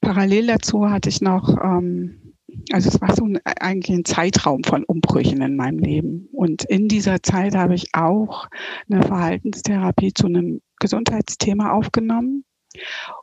Parallel 0.00 0.46
dazu 0.46 0.88
hatte 0.90 1.08
ich 1.08 1.20
noch, 1.20 1.56
ähm, 1.62 2.34
also 2.72 2.88
es 2.88 3.00
war 3.00 3.14
so 3.14 3.24
ein, 3.24 3.38
eigentlich 3.44 3.96
ein 3.96 4.04
Zeitraum 4.04 4.62
von 4.64 4.84
Umbrüchen 4.84 5.40
in 5.42 5.56
meinem 5.56 5.78
Leben. 5.78 6.28
Und 6.32 6.64
in 6.64 6.88
dieser 6.88 7.22
Zeit 7.22 7.54
habe 7.54 7.74
ich 7.74 7.88
auch 7.94 8.48
eine 8.90 9.02
Verhaltenstherapie 9.02 10.12
zu 10.12 10.26
einem 10.26 10.60
Gesundheitsthema 10.78 11.72
aufgenommen. 11.72 12.44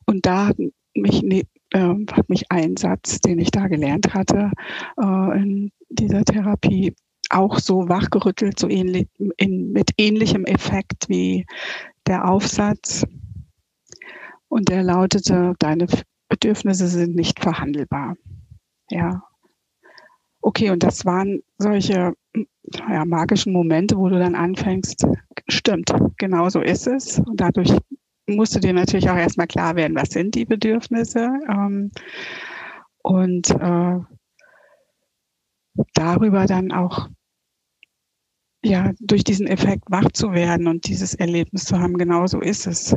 Und 0.06 0.26
da 0.26 0.48
hat 0.48 0.58
mich, 0.96 1.22
ne, 1.22 1.44
äh, 1.72 1.96
hat 2.12 2.30
mich 2.30 2.52
ein 2.52 2.78
Satz, 2.78 3.20
den 3.20 3.40
ich 3.40 3.52
da 3.52 3.68
gelernt 3.68 4.14
hatte, 4.14 4.52
äh, 5.02 5.38
in 5.38 5.72
dieser 5.90 6.24
Therapie 6.24 6.96
auch 7.32 7.60
so 7.60 7.88
wachgerüttelt, 7.88 8.60
so 8.60 8.70
ähnlich, 8.70 9.08
in, 9.38 9.72
mit 9.72 9.92
ähnlichem 9.98 10.46
Effekt 10.46 11.10
wie 11.10 11.46
der 12.08 12.28
Aufsatz. 12.28 13.06
Und 14.48 14.70
der 14.70 14.84
lautete, 14.84 15.54
deine 15.60 15.88
Bedürfnisse 16.28 16.88
sind 16.88 17.16
nicht 17.16 17.40
verhandelbar. 17.40 18.16
Ja. 18.90 19.24
Okay, 20.42 20.72
und 20.72 20.84
das 20.84 21.06
waren 21.06 21.42
solche 21.58 22.14
ja, 22.90 23.06
magischen 23.06 23.54
Momente, 23.54 23.98
wo 23.98 24.10
du 24.10 24.20
dann 24.20 24.36
anfängst, 24.36 25.06
stimmt, 25.48 25.94
genau 26.18 26.50
so 26.50 26.62
ist 26.62 26.88
es. 26.88 27.20
Und 27.20 27.40
dadurch 27.40 27.72
musst 28.28 28.56
du 28.56 28.60
dir 28.60 28.74
natürlich 28.74 29.10
auch 29.10 29.18
erstmal 29.18 29.48
klar 29.48 29.76
werden, 29.76 29.96
was 29.96 30.10
sind 30.10 30.36
die 30.36 30.46
Bedürfnisse. 30.46 31.30
Ähm, 31.50 31.92
und 33.04 33.50
äh, 33.52 34.00
darüber 35.94 36.46
dann 36.46 36.72
auch 36.72 37.10
ja 38.64 38.92
durch 39.00 39.24
diesen 39.24 39.48
Effekt 39.48 39.84
wach 39.90 40.12
zu 40.14 40.34
werden 40.34 40.68
und 40.68 40.88
dieses 40.88 41.14
Erlebnis 41.16 41.66
zu 41.66 41.80
haben, 41.80 41.98
genau 41.98 42.28
so 42.28 42.40
ist 42.40 42.68
es. 42.68 42.96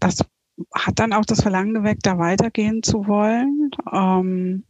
Das 0.00 0.24
hat 0.74 0.98
dann 0.98 1.12
auch 1.12 1.24
das 1.24 1.42
Verlangen 1.42 1.74
geweckt, 1.74 2.06
da 2.06 2.18
weitergehen 2.18 2.82
zu 2.82 3.06
wollen. 3.06 3.70
Ähm, 3.92 4.64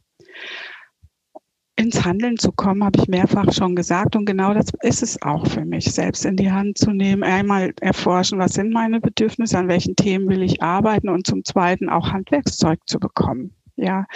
ins 1.77 2.05
Handeln 2.05 2.39
zu 2.39 2.53
kommen, 2.53 2.85
habe 2.85 3.01
ich 3.01 3.09
mehrfach 3.09 3.53
schon 3.53 3.75
gesagt. 3.75 4.15
Und 4.15 4.27
genau 4.27 4.55
das 4.55 4.67
ist 4.83 5.03
es 5.03 5.21
auch 5.23 5.47
für 5.47 5.65
mich, 5.65 5.93
selbst 5.93 6.25
in 6.25 6.37
die 6.37 6.53
Hand 6.53 6.79
zu 6.79 6.91
nehmen. 6.91 7.25
Einmal 7.25 7.73
erforschen, 7.81 8.39
was 8.39 8.55
sind 8.55 8.73
meine 8.73 9.01
Bedürfnisse, 9.01 9.59
an 9.59 9.69
welchen 9.69 9.97
Themen 9.97 10.29
will 10.29 10.43
ich 10.43 10.63
arbeiten 10.63 11.09
und 11.09 11.27
zum 11.27 11.45
Zweiten 11.45 11.89
auch 11.89 12.13
Handwerkszeug 12.13 12.79
zu 12.87 13.01
bekommen. 13.01 13.55
Ja. 13.77 14.07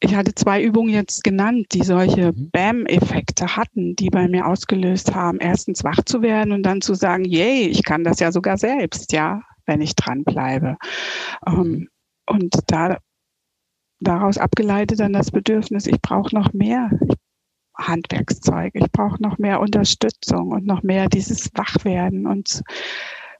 Ich 0.00 0.14
hatte 0.14 0.34
zwei 0.34 0.62
Übungen 0.62 0.92
jetzt 0.92 1.24
genannt, 1.24 1.68
die 1.72 1.82
solche 1.82 2.32
mhm. 2.32 2.50
BAM-Effekte 2.50 3.56
hatten, 3.56 3.96
die 3.96 4.10
bei 4.10 4.28
mir 4.28 4.46
ausgelöst 4.46 5.14
haben, 5.14 5.38
erstens 5.40 5.84
wach 5.84 6.04
zu 6.04 6.20
werden 6.20 6.52
und 6.52 6.62
dann 6.64 6.82
zu 6.82 6.94
sagen, 6.94 7.24
yay, 7.24 7.66
ich 7.66 7.82
kann 7.82 8.04
das 8.04 8.20
ja 8.20 8.30
sogar 8.30 8.58
selbst, 8.58 9.12
ja, 9.12 9.42
wenn 9.64 9.80
ich 9.80 9.94
dranbleibe. 9.96 10.76
Ähm, 11.46 11.88
und 12.26 12.54
da 12.66 12.98
daraus 14.00 14.36
abgeleitet 14.36 15.00
dann 15.00 15.14
das 15.14 15.30
Bedürfnis, 15.30 15.86
ich 15.86 16.00
brauche 16.02 16.34
noch 16.34 16.52
mehr 16.52 16.90
Handwerkszeug, 17.76 18.72
ich 18.74 18.90
brauche 18.92 19.22
noch 19.22 19.38
mehr 19.38 19.60
Unterstützung 19.60 20.50
und 20.50 20.66
noch 20.66 20.82
mehr 20.82 21.08
dieses 21.08 21.50
Wachwerden 21.54 22.26
und 22.26 22.62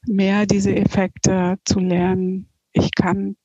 mehr 0.07 0.47
diese 0.47 0.75
Effekte 0.75 1.57
zu 1.65 1.81
lernen. 1.81 2.49
Ich 2.73 2.95
kann 2.95 3.37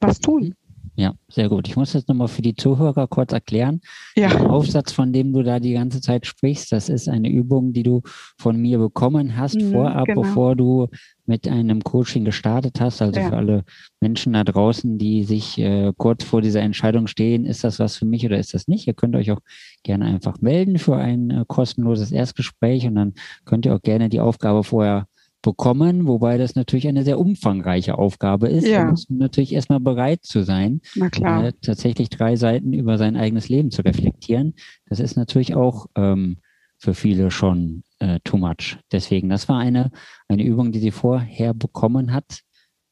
was 0.00 0.18
tun. 0.18 0.54
Ja, 0.94 1.14
sehr 1.28 1.48
gut. 1.48 1.68
Ich 1.68 1.76
muss 1.76 1.92
das 1.92 2.06
nochmal 2.06 2.28
für 2.28 2.42
die 2.42 2.54
Zuhörer 2.54 3.06
kurz 3.06 3.32
erklären. 3.32 3.80
Ja. 4.14 4.28
Der 4.28 4.50
Aufsatz, 4.50 4.92
von 4.92 5.12
dem 5.12 5.32
du 5.32 5.42
da 5.42 5.58
die 5.58 5.72
ganze 5.72 6.02
Zeit 6.02 6.26
sprichst, 6.26 6.70
das 6.70 6.90
ist 6.90 7.08
eine 7.08 7.30
Übung, 7.30 7.72
die 7.72 7.82
du 7.82 8.02
von 8.38 8.60
mir 8.60 8.78
bekommen 8.78 9.36
hast, 9.38 9.54
mhm, 9.54 9.72
vorab, 9.72 10.04
genau. 10.06 10.20
bevor 10.20 10.54
du 10.54 10.88
mit 11.24 11.48
einem 11.48 11.82
Coaching 11.82 12.26
gestartet 12.26 12.78
hast. 12.78 13.00
Also 13.00 13.20
ja. 13.20 13.30
für 13.30 13.36
alle 13.36 13.64
Menschen 14.00 14.34
da 14.34 14.44
draußen, 14.44 14.98
die 14.98 15.24
sich 15.24 15.58
äh, 15.58 15.92
kurz 15.96 16.24
vor 16.24 16.42
dieser 16.42 16.60
Entscheidung 16.60 17.06
stehen, 17.06 17.46
ist 17.46 17.64
das 17.64 17.78
was 17.78 17.96
für 17.96 18.04
mich 18.04 18.26
oder 18.26 18.38
ist 18.38 18.52
das 18.52 18.68
nicht? 18.68 18.86
Ihr 18.86 18.94
könnt 18.94 19.16
euch 19.16 19.30
auch 19.30 19.40
gerne 19.84 20.04
einfach 20.04 20.42
melden 20.42 20.78
für 20.78 20.96
ein 20.96 21.30
äh, 21.30 21.44
kostenloses 21.48 22.12
Erstgespräch 22.12 22.86
und 22.86 22.96
dann 22.96 23.14
könnt 23.46 23.64
ihr 23.64 23.74
auch 23.74 23.82
gerne 23.82 24.10
die 24.10 24.20
Aufgabe 24.20 24.62
vorher 24.62 25.06
bekommen, 25.42 26.06
wobei 26.06 26.38
das 26.38 26.54
natürlich 26.54 26.88
eine 26.88 27.02
sehr 27.04 27.18
umfangreiche 27.18 27.98
Aufgabe 27.98 28.48
ist. 28.48 28.66
Ja. 28.66 28.84
Da 28.84 28.90
muss 28.90 29.10
man 29.10 29.18
natürlich 29.18 29.52
erstmal 29.52 29.80
bereit 29.80 30.24
zu 30.24 30.44
sein, 30.44 30.80
äh, 30.98 31.52
tatsächlich 31.60 32.08
drei 32.08 32.36
Seiten 32.36 32.72
über 32.72 32.96
sein 32.96 33.16
eigenes 33.16 33.48
Leben 33.48 33.70
zu 33.70 33.82
reflektieren. 33.82 34.54
Das 34.86 35.00
ist 35.00 35.16
natürlich 35.16 35.54
auch 35.54 35.86
ähm, 35.96 36.38
für 36.78 36.94
viele 36.94 37.30
schon 37.30 37.82
äh, 37.98 38.20
too 38.24 38.38
much. 38.38 38.78
Deswegen, 38.90 39.28
das 39.28 39.48
war 39.48 39.58
eine, 39.58 39.90
eine 40.28 40.44
Übung, 40.44 40.72
die 40.72 40.80
sie 40.80 40.90
vorher 40.90 41.54
bekommen 41.54 42.12
hat, 42.12 42.40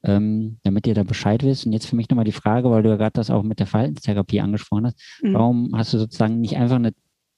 ähm, 0.03 0.59
damit 0.63 0.87
ihr 0.87 0.95
da 0.95 1.05
Bescheid 1.05 1.43
wisst. 1.43 1.67
Und 1.67 1.73
jetzt 1.73 1.87
für 1.87 1.97
mich 1.97 2.09
nochmal 2.09 2.25
die 2.25 2.33
Frage, 2.33 2.71
weil 2.71 2.83
du 2.83 2.91
ja 2.91 2.97
gerade 2.97 3.13
das 3.15 3.31
auch 3.31 3.43
mit 3.43 3.59
der 3.59 3.67
Verhaltenstherapie 3.67 4.41
angesprochen 4.41 4.87
hast. 4.87 5.01
Mhm. 5.23 5.35
Warum 5.35 5.71
hast 5.75 5.93
du 5.93 5.99
sozusagen 5.99 6.41
nicht 6.41 6.57
einfach 6.57 6.77
eine 6.77 6.93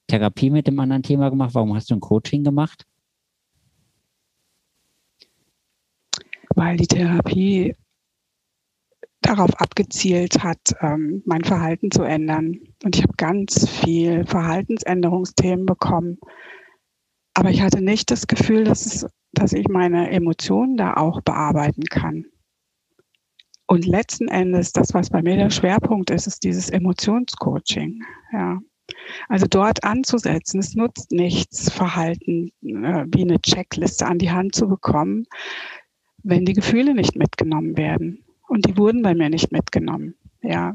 Therapie 0.09 0.51
mit 0.51 0.67
dem 0.67 0.79
anderen 0.79 1.03
Thema 1.03 1.31
gemacht? 1.31 1.55
Warum 1.55 1.75
hast 1.75 1.91
du 1.91 1.95
ein 1.95 2.01
Coaching 2.01 2.45
gemacht? 2.45 2.85
Weil 6.55 6.77
die 6.77 6.87
Therapie 6.87 7.75
darauf 9.23 9.55
abgezielt 9.61 10.43
hat, 10.43 10.75
ähm, 10.81 11.23
mein 11.25 11.45
Verhalten 11.45 11.91
zu 11.91 12.03
ändern. 12.03 12.59
Und 12.85 12.97
ich 12.97 13.03
habe 13.03 13.15
ganz 13.17 13.69
viel 13.69 14.27
Verhaltensänderungsthemen 14.27 15.65
bekommen. 15.65 16.19
Aber 17.35 17.51
ich 17.51 17.63
hatte 17.63 17.81
nicht 17.81 18.11
das 18.11 18.27
Gefühl, 18.27 18.65
dass, 18.65 18.85
es, 18.85 19.07
dass 19.33 19.53
ich 19.53 19.69
meine 19.69 20.11
Emotionen 20.11 20.77
da 20.77 20.95
auch 20.95 21.21
bearbeiten 21.23 21.85
kann. 21.85 22.27
Und 23.67 23.87
letzten 23.87 24.29
Endes, 24.29 24.73
das, 24.73 24.93
was 24.93 25.09
bei 25.09 25.23
mir 25.23 25.37
der 25.37 25.51
Schwerpunkt 25.51 26.11
ist, 26.11 26.27
ist 26.27 26.45
dieses 26.45 26.69
Emotionscoaching. 26.69 28.03
Ja. 28.33 28.61
Also 29.29 29.47
dort 29.47 29.85
anzusetzen, 29.85 30.61
es 30.61 30.75
nutzt 30.75 31.13
nichts, 31.13 31.71
Verhalten 31.71 32.49
äh, 32.63 33.07
wie 33.07 33.23
eine 33.23 33.41
Checkliste 33.41 34.07
an 34.07 34.19
die 34.19 34.31
Hand 34.31 34.55
zu 34.55 34.69
bekommen, 34.69 35.25
wenn 36.23 36.45
die 36.45 36.53
Gefühle 36.53 36.95
nicht 36.95 37.17
mitgenommen 37.17 37.77
werden. 37.77 38.25
Und 38.49 38.67
die 38.67 38.77
wurden 38.77 39.03
bei 39.03 39.15
mir 39.15 39.31
nicht 39.31 39.53
mitgenommen. 39.53 40.15
Ja, 40.43 40.75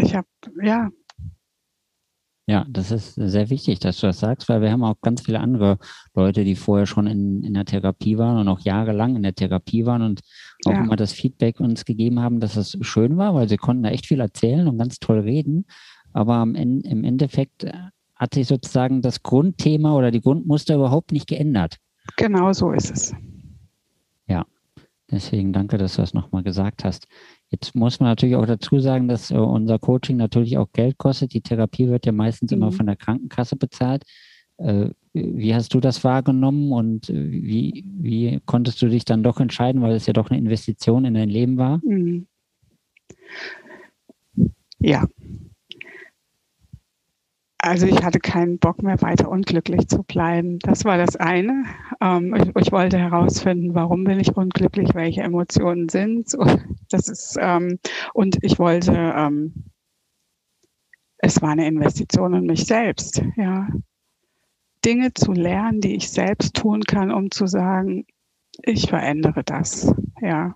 ich 0.00 0.14
habe, 0.14 0.28
ja. 0.62 0.90
Ja, 2.48 2.64
das 2.68 2.92
ist 2.92 3.14
sehr 3.14 3.50
wichtig, 3.50 3.80
dass 3.80 3.98
du 3.98 4.06
das 4.06 4.20
sagst, 4.20 4.48
weil 4.48 4.60
wir 4.60 4.70
haben 4.70 4.84
auch 4.84 5.00
ganz 5.00 5.22
viele 5.22 5.40
andere 5.40 5.78
Leute, 6.14 6.44
die 6.44 6.54
vorher 6.54 6.86
schon 6.86 7.08
in, 7.08 7.42
in 7.42 7.54
der 7.54 7.64
Therapie 7.64 8.18
waren 8.18 8.38
und 8.38 8.46
auch 8.46 8.60
jahrelang 8.60 9.16
in 9.16 9.22
der 9.22 9.34
Therapie 9.34 9.84
waren 9.84 10.02
und 10.02 10.20
auch 10.64 10.72
ja. 10.72 10.84
immer 10.84 10.94
das 10.94 11.12
Feedback 11.12 11.58
uns 11.58 11.84
gegeben 11.84 12.20
haben, 12.20 12.38
dass 12.38 12.54
es 12.54 12.78
schön 12.82 13.16
war, 13.16 13.34
weil 13.34 13.48
sie 13.48 13.56
konnten 13.56 13.82
da 13.82 13.90
echt 13.90 14.06
viel 14.06 14.20
erzählen 14.20 14.68
und 14.68 14.78
ganz 14.78 15.00
toll 15.00 15.20
reden. 15.20 15.66
Aber 16.12 16.42
im, 16.42 16.54
im 16.82 17.02
Endeffekt 17.02 17.66
hat 18.14 18.34
sich 18.34 18.46
sozusagen 18.46 19.02
das 19.02 19.24
Grundthema 19.24 19.94
oder 19.94 20.12
die 20.12 20.20
Grundmuster 20.20 20.76
überhaupt 20.76 21.10
nicht 21.10 21.26
geändert. 21.26 21.78
Genau 22.16 22.52
so 22.52 22.70
ist 22.70 22.92
es. 22.92 23.12
Ja, 24.28 24.46
Deswegen 25.10 25.52
danke, 25.52 25.78
dass 25.78 25.94
du 25.94 26.02
das 26.02 26.14
nochmal 26.14 26.42
gesagt 26.42 26.84
hast. 26.84 27.06
Jetzt 27.50 27.76
muss 27.76 28.00
man 28.00 28.08
natürlich 28.08 28.34
auch 28.34 28.46
dazu 28.46 28.80
sagen, 28.80 29.06
dass 29.06 29.30
äh, 29.30 29.36
unser 29.36 29.78
Coaching 29.78 30.16
natürlich 30.16 30.58
auch 30.58 30.72
Geld 30.72 30.98
kostet. 30.98 31.32
Die 31.32 31.42
Therapie 31.42 31.88
wird 31.88 32.06
ja 32.06 32.12
meistens 32.12 32.50
mhm. 32.50 32.58
immer 32.58 32.72
von 32.72 32.86
der 32.86 32.96
Krankenkasse 32.96 33.56
bezahlt. 33.56 34.04
Äh, 34.58 34.90
wie 35.12 35.54
hast 35.54 35.72
du 35.74 35.80
das 35.80 36.02
wahrgenommen 36.02 36.72
und 36.72 37.08
wie, 37.08 37.84
wie 37.86 38.40
konntest 38.46 38.82
du 38.82 38.88
dich 38.88 39.04
dann 39.04 39.22
doch 39.22 39.40
entscheiden, 39.40 39.80
weil 39.80 39.94
es 39.94 40.06
ja 40.06 40.12
doch 40.12 40.30
eine 40.30 40.38
Investition 40.38 41.04
in 41.04 41.14
dein 41.14 41.28
Leben 41.28 41.56
war? 41.56 41.80
Mhm. 41.84 42.26
Ja. 44.78 45.06
Also 47.66 47.86
ich 47.86 48.04
hatte 48.04 48.20
keinen 48.20 48.58
Bock 48.58 48.82
mehr 48.82 49.02
weiter 49.02 49.28
unglücklich 49.28 49.88
zu 49.88 50.04
bleiben. 50.04 50.60
Das 50.60 50.84
war 50.84 50.98
das 50.98 51.16
eine. 51.16 51.64
Ähm, 52.00 52.52
ich, 52.56 52.70
wollte 52.70 52.96
herausfinden, 52.96 53.74
warum 53.74 54.04
bin 54.04 54.20
ich 54.20 54.36
unglücklich, 54.36 54.94
welche 54.94 55.22
Emotionen 55.22 55.88
sind. 55.88 56.36
Das 56.88 57.08
ist 57.08 57.36
ähm, 57.40 57.80
und 58.14 58.38
ich 58.42 58.60
wollte. 58.60 58.92
Ähm, 58.92 59.64
es 61.18 61.42
war 61.42 61.50
eine 61.50 61.66
Investition 61.66 62.34
in 62.34 62.46
mich 62.46 62.66
selbst. 62.66 63.22
Ja, 63.36 63.66
Dinge 64.84 65.12
zu 65.14 65.32
lernen, 65.32 65.80
die 65.80 65.96
ich 65.96 66.10
selbst 66.10 66.54
tun 66.54 66.82
kann, 66.82 67.10
um 67.10 67.32
zu 67.32 67.48
sagen, 67.48 68.06
ich 68.62 68.88
verändere 68.88 69.42
das. 69.42 69.92
Ja, 70.20 70.54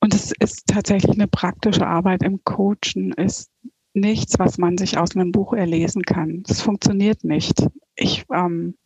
und 0.00 0.12
es 0.14 0.32
ist 0.38 0.66
tatsächlich 0.66 1.12
eine 1.12 1.28
praktische 1.28 1.86
Arbeit 1.86 2.22
im 2.22 2.44
Coachen, 2.44 3.12
ist 3.12 3.50
nichts, 3.94 4.38
was 4.38 4.58
man 4.58 4.78
sich 4.78 4.98
aus 4.98 5.14
einem 5.16 5.32
Buch 5.32 5.52
erlesen 5.52 6.02
kann. 6.02 6.42
Das 6.46 6.60
funktioniert 6.62 7.24
nicht. 7.24 7.66
Ich, 7.94 8.24
ähm, 8.32 8.76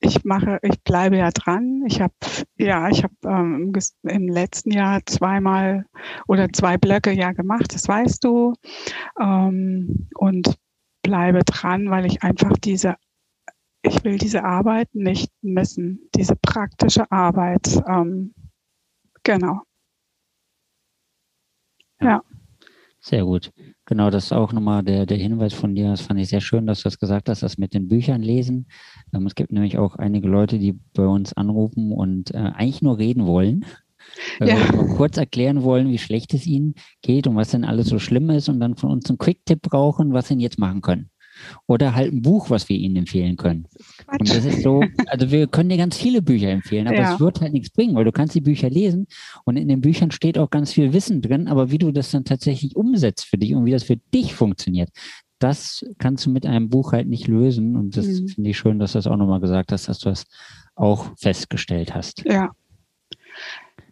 ich 0.00 0.24
mache, 0.24 0.58
ich 0.62 0.82
bleibe 0.82 1.18
ja 1.18 1.30
dran. 1.30 1.84
Ich 1.86 2.00
habe, 2.00 2.14
ja, 2.56 2.88
ich 2.88 3.02
habe 3.04 3.14
ähm, 3.24 3.72
im 4.02 4.28
letzten 4.28 4.70
Jahr 4.72 5.00
zweimal 5.06 5.86
oder 6.26 6.48
zwei 6.52 6.78
Blöcke 6.78 7.12
ja 7.12 7.32
gemacht, 7.32 7.74
das 7.74 7.86
weißt 7.86 8.24
du. 8.24 8.54
Ähm, 9.20 10.08
und 10.14 10.56
bleibe 11.02 11.40
dran, 11.44 11.90
weil 11.90 12.06
ich 12.06 12.22
einfach 12.22 12.56
diese, 12.58 12.96
ich 13.82 14.04
will 14.04 14.18
diese 14.18 14.44
Arbeit 14.44 14.88
nicht 14.94 15.30
missen, 15.42 16.08
diese 16.14 16.36
praktische 16.36 17.10
Arbeit. 17.10 17.82
Ähm, 17.86 18.34
Genau. 19.22 19.62
Ja. 22.00 22.22
Sehr 23.02 23.24
gut. 23.24 23.50
Genau, 23.86 24.10
das 24.10 24.26
ist 24.26 24.32
auch 24.32 24.52
nochmal 24.52 24.82
der, 24.82 25.06
der 25.06 25.16
Hinweis 25.16 25.54
von 25.54 25.74
dir. 25.74 25.88
Das 25.88 26.02
fand 26.02 26.20
ich 26.20 26.28
sehr 26.28 26.42
schön, 26.42 26.66
dass 26.66 26.80
du 26.80 26.84
das 26.84 26.98
gesagt 26.98 27.30
hast, 27.30 27.42
das 27.42 27.56
mit 27.56 27.72
den 27.72 27.88
Büchern 27.88 28.20
lesen. 28.20 28.66
Ähm, 29.14 29.26
es 29.26 29.34
gibt 29.34 29.52
nämlich 29.52 29.78
auch 29.78 29.96
einige 29.96 30.28
Leute, 30.28 30.58
die 30.58 30.78
bei 30.94 31.06
uns 31.06 31.32
anrufen 31.32 31.92
und 31.92 32.34
äh, 32.34 32.38
eigentlich 32.38 32.82
nur 32.82 32.98
reden 32.98 33.26
wollen. 33.26 33.64
Äh, 34.40 34.48
ja. 34.48 34.56
kurz 34.96 35.16
erklären 35.16 35.62
wollen, 35.62 35.88
wie 35.88 35.98
schlecht 35.98 36.34
es 36.34 36.46
ihnen 36.46 36.74
geht 37.02 37.26
und 37.26 37.36
was 37.36 37.50
denn 37.50 37.64
alles 37.64 37.88
so 37.88 37.98
schlimm 37.98 38.30
ist 38.30 38.48
und 38.48 38.60
dann 38.60 38.76
von 38.76 38.90
uns 38.90 39.08
einen 39.08 39.18
Quick-Tipp 39.18 39.62
brauchen, 39.62 40.12
was 40.12 40.28
sie 40.28 40.34
jetzt 40.34 40.58
machen 40.58 40.80
können. 40.80 41.10
Oder 41.66 41.94
halt 41.94 42.12
ein 42.12 42.22
Buch, 42.22 42.50
was 42.50 42.68
wir 42.68 42.76
Ihnen 42.76 42.96
empfehlen 42.96 43.36
können. 43.36 43.66
Das 44.06 44.18
und 44.18 44.30
das 44.30 44.44
ist 44.44 44.62
so, 44.62 44.82
also 45.06 45.30
wir 45.30 45.46
können 45.46 45.68
dir 45.68 45.76
ganz 45.76 45.96
viele 45.96 46.22
Bücher 46.22 46.48
empfehlen, 46.48 46.86
aber 46.86 46.96
ja. 46.96 47.14
es 47.14 47.20
wird 47.20 47.40
halt 47.40 47.52
nichts 47.52 47.70
bringen, 47.70 47.94
weil 47.94 48.04
du 48.04 48.12
kannst 48.12 48.34
die 48.34 48.40
Bücher 48.40 48.70
lesen 48.70 49.06
und 49.44 49.56
in 49.56 49.68
den 49.68 49.80
Büchern 49.80 50.10
steht 50.10 50.38
auch 50.38 50.50
ganz 50.50 50.72
viel 50.72 50.92
Wissen 50.92 51.22
drin, 51.22 51.48
aber 51.48 51.70
wie 51.70 51.78
du 51.78 51.92
das 51.92 52.10
dann 52.10 52.24
tatsächlich 52.24 52.76
umsetzt 52.76 53.26
für 53.26 53.38
dich 53.38 53.54
und 53.54 53.64
wie 53.64 53.72
das 53.72 53.84
für 53.84 53.96
dich 53.96 54.34
funktioniert, 54.34 54.90
das 55.40 55.84
kannst 55.98 56.26
du 56.26 56.30
mit 56.30 56.46
einem 56.46 56.68
Buch 56.68 56.92
halt 56.92 57.08
nicht 57.08 57.26
lösen. 57.26 57.74
Und 57.74 57.96
das 57.96 58.06
mhm. 58.06 58.28
finde 58.28 58.50
ich 58.50 58.58
schön, 58.58 58.78
dass 58.78 58.92
du 58.92 58.98
das 58.98 59.06
auch 59.06 59.16
nochmal 59.16 59.40
gesagt 59.40 59.72
hast, 59.72 59.88
dass 59.88 59.98
du 59.98 60.10
das 60.10 60.26
auch 60.76 61.16
festgestellt 61.18 61.94
hast. 61.94 62.22
Ja. 62.24 62.50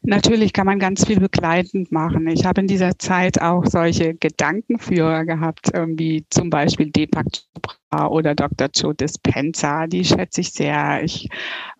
Natürlich 0.02 0.52
kann 0.52 0.66
man 0.66 0.78
ganz 0.78 1.06
viel 1.06 1.20
begleitend 1.20 1.92
machen. 1.92 2.26
Ich 2.28 2.44
habe 2.44 2.60
in 2.60 2.66
dieser 2.66 2.98
Zeit 2.98 3.40
auch 3.40 3.66
solche 3.66 4.14
Gedankenführer 4.14 5.24
gehabt, 5.24 5.70
wie 5.74 6.24
zum 6.30 6.50
Beispiel 6.50 6.90
Deepak 6.90 7.26
Chopra 7.32 8.08
oder 8.08 8.34
Dr. 8.34 8.68
Joe 8.74 8.94
Dispenza. 8.94 9.86
Die 9.86 10.04
schätze 10.04 10.40
ich 10.40 10.52
sehr. 10.52 11.02
Ich, 11.02 11.28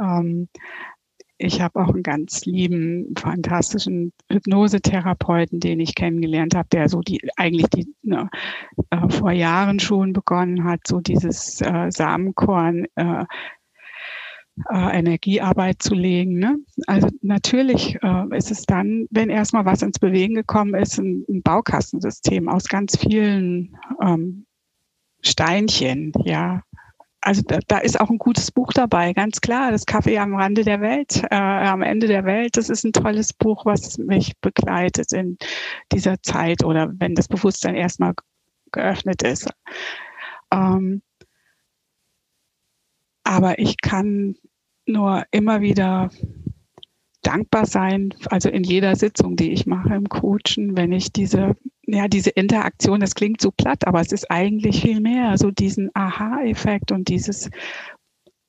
ähm, 0.01 0.49
ich 1.39 1.61
habe 1.61 1.81
auch 1.81 1.95
einen 1.95 2.03
ganz 2.03 2.45
lieben, 2.47 3.15
fantastischen 3.17 4.13
Hypnosetherapeuten, 4.31 5.61
den 5.61 5.79
ich 5.79 5.95
kennengelernt 5.95 6.57
habe, 6.57 6.69
der 6.71 6.89
so 6.89 7.01
die 7.01 7.21
eigentlich 7.37 7.69
die 7.69 7.95
ne, 8.03 8.29
äh, 8.91 9.09
vor 9.09 9.31
Jahren 9.31 9.79
schon 9.79 10.13
begonnen 10.13 10.65
hat, 10.65 10.81
so 10.87 11.01
dieses 11.01 11.61
äh, 11.61 11.91
Samenkorn 11.91 12.87
äh, 12.97 13.25
äh, 14.71 14.99
Energiearbeit 14.99 15.83
zu 15.83 15.95
legen. 15.95 16.39
Ne? 16.39 16.59
Also 16.87 17.09
natürlich 17.23 17.99
äh, 18.03 18.37
ist 18.37 18.51
es 18.51 18.63
dann, 18.63 19.07
wenn 19.11 19.31
erstmal 19.31 19.65
was 19.65 19.83
ins 19.83 19.99
Bewegen 19.99 20.35
gekommen 20.35 20.75
ist, 20.75 20.99
ein, 20.99 21.25
ein 21.29 21.43
Baukastensystem 21.43 22.49
aus 22.49 22.65
ganz 22.65 22.97
vielen 22.97 23.77
ähm, 24.03 24.47
Steinchen, 25.23 26.13
ja. 26.25 26.63
Also 27.21 27.43
da, 27.43 27.59
da, 27.67 27.79
ist 27.79 28.01
auch 28.01 28.11
ein 28.11 28.19
gutes 28.19 28.53
Buch 28.53 28.73
dabei, 28.73 29.13
ganz 29.13 29.41
klar. 29.41 29.73
Das 29.73 29.87
Kaffee 29.87 30.19
am 30.19 30.37
Rande 30.37 30.63
der 30.63 30.81
Welt, 30.81 31.25
äh, 31.31 31.35
am 31.35 31.83
Ende 31.83 32.07
der 32.07 32.25
Welt. 32.25 32.57
Das 32.57 32.71
ist 32.71 32.85
ein 32.85 32.93
tolles 32.93 33.33
Buch, 33.33 33.67
was 33.67 33.99
mich 33.99 34.39
begleitet 34.41 35.13
in 35.13 35.37
dieser 35.93 36.23
Zeit 36.23 36.63
oder 36.63 36.93
wenn 36.99 37.17
das 37.17 37.27
Bewusstsein 37.27 37.75
erstmal 37.75 38.15
geöffnet 38.71 39.25
ist. 39.25 39.51
Ähm, 40.53 41.03
aber 43.25 43.59
ich 43.59 43.77
kann 43.79 44.37
nur 44.89 45.25
immer 45.31 45.61
wieder 45.61 46.11
dankbar 47.23 47.67
sein, 47.67 48.15
also 48.31 48.49
in 48.49 48.65
jeder 48.65 48.97
Sitzung, 48.97 49.37
die 49.37 49.53
ich 49.53 49.67
mache 49.67 49.95
im 49.95 50.09
Coachen, 50.09 50.77
wenn 50.77 50.93
ich 50.93 51.13
diese, 51.13 51.57
ja, 51.83 52.09
diese 52.09 52.31
Interaktion, 52.31 53.01
das 53.01 53.15
klingt 53.15 53.41
so 53.41 53.51
platt, 53.51 53.87
aber 53.87 54.01
es 54.01 54.13
ist 54.13 54.31
eigentlich 54.31 54.81
viel 54.81 55.01
mehr, 55.01 55.37
so 55.37 55.51
diesen 55.51 55.91
Aha-Effekt 55.95 56.93
und 56.93 57.09
dieses 57.09 57.51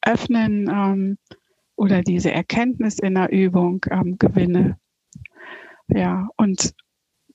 Öffnen 0.01 0.69
ähm, 0.69 1.17
oder 1.75 2.01
diese 2.01 2.31
Erkenntnis 2.31 2.99
in 2.99 3.15
der 3.15 3.31
Übung 3.31 3.85
ähm, 3.89 4.17
gewinne. 4.17 4.77
Ja, 5.87 6.27
und 6.37 6.73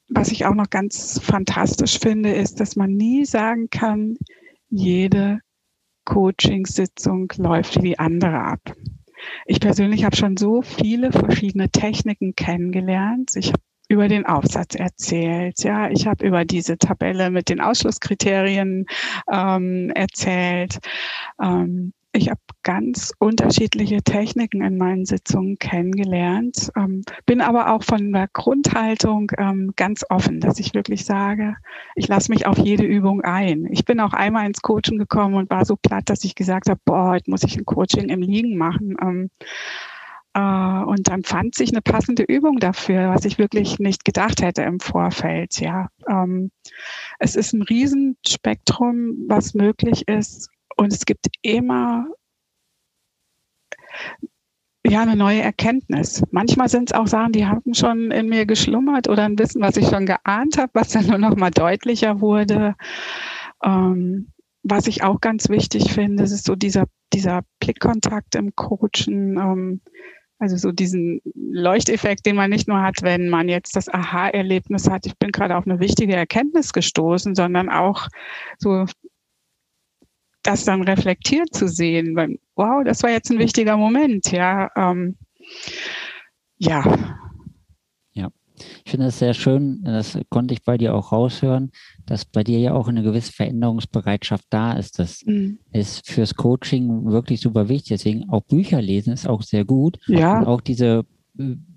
was 0.08 0.30
ich 0.30 0.46
auch 0.46 0.54
noch 0.54 0.70
ganz 0.70 1.20
fantastisch 1.22 1.98
finde, 1.98 2.32
ist, 2.32 2.60
dass 2.60 2.76
man 2.76 2.92
nie 2.92 3.24
sagen 3.24 3.68
kann, 3.70 4.16
jede 4.68 5.40
Coachingsitzung 6.04 7.32
läuft 7.36 7.76
wie 7.76 7.88
die 7.88 7.98
andere 7.98 8.38
ab. 8.40 8.60
Ich 9.46 9.60
persönlich 9.60 10.04
habe 10.04 10.16
schon 10.16 10.36
so 10.36 10.62
viele 10.62 11.12
verschiedene 11.12 11.70
Techniken 11.70 12.34
kennengelernt. 12.34 13.32
Ich 13.36 13.48
habe 13.48 13.62
über 13.88 14.08
den 14.08 14.26
Aufsatz 14.26 14.74
erzählt. 14.74 15.62
Ja, 15.62 15.90
ich 15.90 16.06
habe 16.06 16.26
über 16.26 16.44
diese 16.44 16.78
Tabelle 16.78 17.30
mit 17.30 17.48
den 17.48 17.60
Ausschlusskriterien 17.60 18.86
ähm, 19.30 19.90
erzählt. 19.90 20.78
Ähm, 21.40 21.92
ich 22.14 22.30
habe 22.30 22.40
ganz 22.62 23.12
unterschiedliche 23.18 24.00
Techniken 24.02 24.62
in 24.62 24.78
meinen 24.78 25.04
Sitzungen 25.04 25.58
kennengelernt, 25.58 26.70
ähm, 26.76 27.02
bin 27.26 27.40
aber 27.40 27.72
auch 27.72 27.82
von 27.82 28.12
der 28.12 28.28
Grundhaltung 28.32 29.32
ähm, 29.36 29.72
ganz 29.76 30.04
offen, 30.08 30.40
dass 30.40 30.60
ich 30.60 30.74
wirklich 30.74 31.04
sage, 31.04 31.56
ich 31.96 32.06
lasse 32.06 32.30
mich 32.30 32.46
auf 32.46 32.56
jede 32.56 32.84
Übung 32.84 33.22
ein. 33.22 33.66
Ich 33.70 33.84
bin 33.84 34.00
auch 34.00 34.12
einmal 34.12 34.46
ins 34.46 34.62
Coaching 34.62 34.96
gekommen 34.96 35.34
und 35.34 35.50
war 35.50 35.64
so 35.64 35.76
platt, 35.76 36.04
dass 36.06 36.24
ich 36.24 36.36
gesagt 36.36 36.68
habe, 36.70 36.80
boah, 36.84 37.10
heute 37.10 37.28
muss 37.30 37.42
ich 37.42 37.56
ein 37.56 37.64
Coaching 37.64 38.08
im 38.08 38.22
Liegen 38.22 38.56
machen. 38.56 38.96
Ähm, 39.02 39.30
äh, 40.34 40.84
und 40.84 41.08
dann 41.08 41.24
fand 41.24 41.56
sich 41.56 41.72
eine 41.72 41.82
passende 41.82 42.22
Übung 42.22 42.60
dafür, 42.60 43.10
was 43.10 43.24
ich 43.24 43.38
wirklich 43.38 43.80
nicht 43.80 44.04
gedacht 44.04 44.40
hätte 44.40 44.62
im 44.62 44.78
Vorfeld. 44.78 45.60
Ja, 45.60 45.88
ähm, 46.08 46.52
es 47.18 47.34
ist 47.34 47.52
ein 47.54 47.62
Riesenspektrum, 47.62 49.24
was 49.26 49.54
möglich 49.54 50.06
ist 50.06 50.48
und 50.76 50.92
es 50.92 51.04
gibt 51.04 51.26
immer 51.42 52.06
ja 54.86 55.02
eine 55.02 55.16
neue 55.16 55.40
Erkenntnis. 55.40 56.22
Manchmal 56.30 56.68
sind 56.68 56.90
es 56.90 56.96
auch 56.96 57.06
Sachen, 57.06 57.32
die 57.32 57.46
haben 57.46 57.74
schon 57.74 58.10
in 58.10 58.28
mir 58.28 58.46
geschlummert 58.46 59.08
oder 59.08 59.24
ein 59.24 59.38
Wissen, 59.38 59.62
was 59.62 59.76
ich 59.76 59.88
schon 59.88 60.06
geahnt 60.06 60.58
habe, 60.58 60.70
was 60.74 60.90
dann 60.90 61.06
nur 61.06 61.18
noch 61.18 61.36
mal 61.36 61.50
deutlicher 61.50 62.20
wurde. 62.20 62.74
Ähm, 63.64 64.28
was 64.62 64.86
ich 64.86 65.02
auch 65.02 65.20
ganz 65.20 65.48
wichtig 65.48 65.92
finde, 65.92 66.24
ist 66.24 66.44
so 66.44 66.54
dieser, 66.54 66.84
dieser 67.12 67.42
Blickkontakt 67.60 68.34
im 68.34 68.54
Coachen, 68.54 69.36
ähm, 69.38 69.80
also 70.38 70.56
so 70.56 70.72
diesen 70.72 71.20
Leuchteffekt, 71.34 72.26
den 72.26 72.36
man 72.36 72.50
nicht 72.50 72.68
nur 72.68 72.82
hat, 72.82 73.02
wenn 73.02 73.30
man 73.30 73.48
jetzt 73.48 73.76
das 73.76 73.88
Aha-Erlebnis 73.88 74.90
hat, 74.90 75.06
ich 75.06 75.16
bin 75.18 75.32
gerade 75.32 75.56
auf 75.56 75.66
eine 75.66 75.80
wichtige 75.80 76.16
Erkenntnis 76.16 76.72
gestoßen, 76.72 77.34
sondern 77.34 77.70
auch 77.70 78.08
so 78.58 78.84
das 80.44 80.64
dann 80.64 80.82
reflektiert 80.82 81.52
zu 81.52 81.68
sehen, 81.68 82.14
weil, 82.14 82.38
wow, 82.54 82.84
das 82.84 83.02
war 83.02 83.10
jetzt 83.10 83.30
ein 83.30 83.38
wichtiger 83.38 83.76
Moment, 83.76 84.30
ja. 84.30 84.70
Ähm, 84.76 85.16
ja. 86.58 87.16
Ja, 88.12 88.30
ich 88.84 88.90
finde 88.90 89.06
es 89.06 89.18
sehr 89.18 89.34
schön, 89.34 89.82
das 89.84 90.18
konnte 90.28 90.54
ich 90.54 90.62
bei 90.62 90.78
dir 90.78 90.94
auch 90.94 91.10
raushören, 91.10 91.72
dass 92.06 92.24
bei 92.24 92.44
dir 92.44 92.58
ja 92.58 92.74
auch 92.74 92.88
eine 92.88 93.02
gewisse 93.02 93.32
Veränderungsbereitschaft 93.32 94.44
da 94.50 94.74
ist. 94.74 94.98
Das 94.98 95.22
mhm. 95.24 95.58
ist 95.72 96.08
fürs 96.08 96.34
Coaching 96.34 97.06
wirklich 97.10 97.40
super 97.40 97.68
wichtig. 97.68 97.88
Deswegen 97.88 98.30
auch 98.30 98.42
Bücher 98.42 98.80
lesen 98.80 99.12
ist 99.12 99.26
auch 99.26 99.42
sehr 99.42 99.64
gut. 99.64 99.98
Ja. 100.06 100.38
Und 100.38 100.46
auch 100.46 100.60
diese 100.60 101.04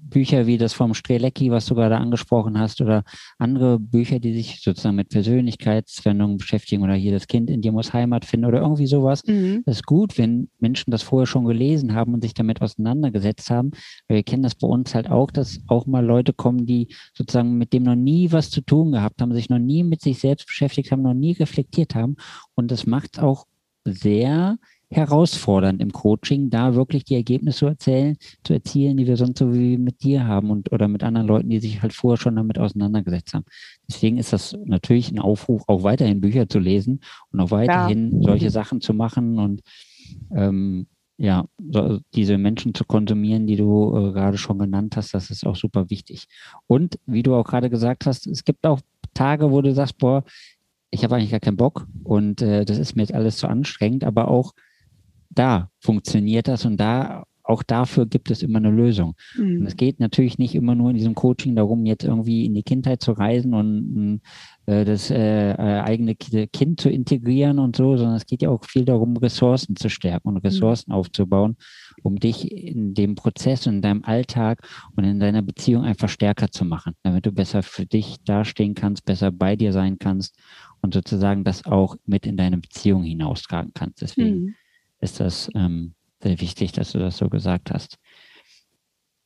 Bücher 0.10 0.48
wie 0.48 0.58
das 0.58 0.74
vom 0.74 0.94
Strelecki, 0.94 1.52
was 1.52 1.66
du 1.66 1.76
gerade 1.76 1.98
angesprochen 1.98 2.60
hast, 2.60 2.82
oder 2.82 3.04
andere 3.38 3.80
Bücher, 3.80 4.20
die 4.20 4.34
sich 4.34 4.62
sozusagen 4.62 4.96
mit 4.96 5.10
Persönlichkeitsveränderungen 5.10 6.38
beschäftigen 6.38 6.84
oder 6.84 6.94
hier 6.94 7.12
das 7.12 7.28
Kind 7.28 7.50
in 7.50 7.62
dir 7.62 7.72
muss 7.72 7.94
Heimat 7.94 8.26
finden 8.26 8.46
oder 8.46 8.62
irgendwie 8.62 8.88
sowas. 8.88 9.24
Mhm. 9.26 9.64
Das 9.66 9.78
ist 9.78 9.86
gut, 9.86 10.18
wenn 10.18 10.50
Menschen 10.60 10.92
das 10.92 11.04
vorher 11.04 11.28
schon 11.28 11.46
gelesen 11.46 11.94
haben 11.94 12.14
und 12.14 12.22
sich 12.24 12.34
damit 12.34 12.62
auseinandergesetzt 12.62 13.50
haben. 13.50 13.72
Weil 14.08 14.18
wir 14.18 14.24
kennen 14.24 14.44
das 14.44 14.56
bei 14.56 14.68
uns 14.68 14.96
halt 14.96 15.10
auch, 15.10 15.32
dass 15.32 15.60
auch 15.68 15.86
mal 15.86 16.06
Leute 16.06 16.34
kommen, 16.34 16.66
die 16.66 16.88
sozusagen 17.14 17.58
mit 17.58 17.74
dem 17.74 17.84
noch 17.84 17.96
nie 17.96 18.32
was 18.32 18.50
zu 18.50 18.62
tun 18.62 18.92
gehabt 18.92 19.22
haben, 19.22 19.34
sich 19.34 19.50
noch 19.50 19.60
nie 19.60 19.84
mit 19.84 20.02
sich 20.02 20.20
selbst 20.20 20.48
beschäftigt 20.48 20.92
haben, 20.92 21.02
noch 21.02 21.14
nie 21.14 21.34
reflektiert 21.34 21.96
haben. 21.96 22.16
Und 22.56 22.72
das 22.72 22.86
macht 22.86 23.20
auch 23.20 23.46
sehr 23.86 24.58
herausfordernd 24.90 25.82
im 25.82 25.92
Coaching, 25.92 26.50
da 26.50 26.76
wirklich 26.76 27.04
die 27.04 27.16
Ergebnisse 27.16 27.60
zu 27.60 27.66
erzählen, 27.68 28.18
zu 28.44 28.54
erzielen, 28.54 28.98
die 28.98 29.06
wir 29.06 29.18
sonst 29.18 29.40
so 29.40 29.54
wie 29.54 29.78
mit 29.78 30.04
dir 30.04 30.26
haben 30.26 30.50
und 30.50 30.72
oder 30.72 30.88
mit 30.88 31.04
anderen 31.04 31.28
Leuten, 31.28 31.50
die 31.50 31.60
sich 31.60 31.82
halt 31.82 31.94
vorher 31.94 32.18
schon 32.18 32.38
damit 32.38 32.58
auseinandergesetzt 32.58 33.34
haben. 33.34 33.46
Deswegen 33.90 34.18
ist 34.18 34.32
das 34.32 34.58
natürlich 34.66 35.12
ein 35.12 35.20
Aufruf, 35.20 35.64
auch 35.68 35.84
weiterhin 35.84 36.22
Bücher 36.22 36.48
zu 36.48 36.60
lesen 36.60 37.02
und 37.32 37.40
auch 37.42 37.52
weiterhin 37.52 38.22
ja. 38.22 38.30
solche 38.30 38.50
Sachen 38.50 38.80
zu 38.80 38.94
machen 38.94 39.40
und 39.40 39.62
ähm, 40.34 40.88
ja, 41.18 41.46
so, 41.72 42.00
diese 42.14 42.38
Menschen 42.38 42.74
zu 42.74 42.86
konsumieren, 42.86 43.48
die 43.48 43.56
du 43.56 43.96
äh, 43.98 44.12
gerade 44.14 44.38
schon 44.38 44.60
genannt 44.60 44.96
hast, 44.96 45.14
das 45.14 45.32
ist 45.32 45.46
auch 45.46 45.56
super 45.56 45.90
wichtig. 45.90 46.28
Und 46.68 47.00
wie 47.08 47.24
du 47.24 47.34
auch 47.36 47.44
gerade 47.44 47.70
gesagt 47.70 48.06
hast, 48.06 48.28
es 48.28 48.46
gibt 48.46 48.66
auch 48.66 48.80
Tage, 49.16 49.52
wo 49.52 49.62
du 49.62 49.74
sagst, 49.74 49.98
boah, 49.98 50.24
ich 50.92 51.04
habe 51.04 51.16
eigentlich 51.16 51.32
gar 51.32 51.40
keinen 51.40 51.58
Bock 51.58 51.88
und 52.04 52.42
äh, 52.42 52.66
das 52.66 52.78
ist 52.78 52.96
mir 52.96 53.02
jetzt 53.02 53.14
alles 53.14 53.38
zu 53.38 53.48
anstrengend, 53.48 54.04
aber 54.04 54.28
auch 54.30 54.54
da 55.38 55.70
funktioniert 55.80 56.48
das 56.48 56.66
und 56.66 56.78
da 56.78 57.24
auch 57.48 57.64
dafür 57.64 58.06
gibt 58.06 58.30
es 58.30 58.44
immer 58.44 58.58
eine 58.58 58.72
Lösung. 58.72 59.16
Mhm. 59.38 59.62
Und 59.62 59.68
es 59.68 59.78
geht 59.78 60.00
natürlich 60.00 60.38
nicht 60.38 60.54
immer 60.54 60.76
nur 60.76 60.90
in 60.90 60.98
diesem 60.98 61.16
Coaching 61.16 61.56
darum, 61.56 61.86
jetzt 61.86 62.04
irgendwie 62.04 62.46
in 62.46 62.54
die 62.54 62.64
Kindheit 62.64 63.02
zu 63.02 63.14
reisen 63.14 63.54
und 63.54 64.22
äh, 64.66 64.84
das 64.84 65.10
äh, 65.10 65.52
äh 65.52 65.56
eigene 65.56 66.16
Kind 66.16 66.82
zu 66.82 66.90
integrieren 66.90 67.60
und 67.60 67.76
so, 67.76 67.96
sondern 67.96 68.18
es 68.18 68.26
geht 68.26 68.42
ja 68.42 68.50
auch 68.50 68.66
viel 68.66 68.84
darum, 68.84 69.16
Ressourcen 69.18 69.76
zu 69.78 69.90
stärken 69.90 70.28
und 70.28 70.36
mhm. 70.36 70.42
Ressourcen 70.42 70.92
mhm. 70.92 70.98
aufzubauen, 70.98 71.56
um 72.04 72.18
dich 72.18 72.52
in 72.52 72.94
dem 72.94 73.16
Prozess 73.16 73.66
und 73.66 73.76
in 73.76 73.82
deinem 73.82 74.04
Alltag 74.04 74.68
und 74.96 75.06
in 75.06 75.20
deiner 75.20 75.42
Beziehung 75.42 75.84
einfach 75.84 76.10
stärker 76.10 76.52
zu 76.52 76.66
machen, 76.66 76.96
damit 77.04 77.26
du 77.26 77.32
besser 77.32 77.64
für 77.64 77.86
dich 77.86 78.18
dastehen 78.26 78.76
kannst, 78.76 79.06
besser 79.06 79.32
bei 79.32 79.56
dir 79.56 79.72
sein 79.72 79.98
kannst 80.00 80.38
und 80.82 80.94
sozusagen 80.94 81.46
das 81.46 81.66
auch 81.66 81.96
mit 82.06 82.26
in 82.26 82.36
deine 82.36 82.58
Beziehung 82.58 83.04
hinaustragen 83.04 83.72
kannst. 83.74 84.02
Deswegen 84.02 84.40
mhm. 84.40 84.56
Ist 85.00 85.20
das 85.20 85.50
ähm, 85.56 85.94
sehr 86.22 86.40
wichtig, 86.42 86.72
dass 86.72 86.92
du 86.92 87.00
das 87.00 87.18
so 87.18 87.30
gesagt 87.30 87.72
hast. 87.72 87.98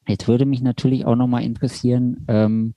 Jetzt 0.08 0.28
würde 0.28 0.46
mich 0.46 0.62
natürlich 0.62 1.06
auch 1.06 1.16
nochmal 1.16 1.44
interessieren, 1.44 2.26
ähm, 2.28 2.74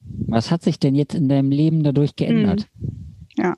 was 0.00 0.50
hat 0.50 0.62
sich 0.62 0.78
denn 0.78 0.94
jetzt 0.94 1.14
in 1.14 1.28
deinem 1.28 1.50
Leben 1.50 1.82
dadurch 1.82 2.16
geändert? 2.16 2.68
Mhm. 2.78 3.16
Ja. 3.36 3.54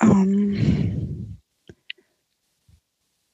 Ähm, 0.00 1.38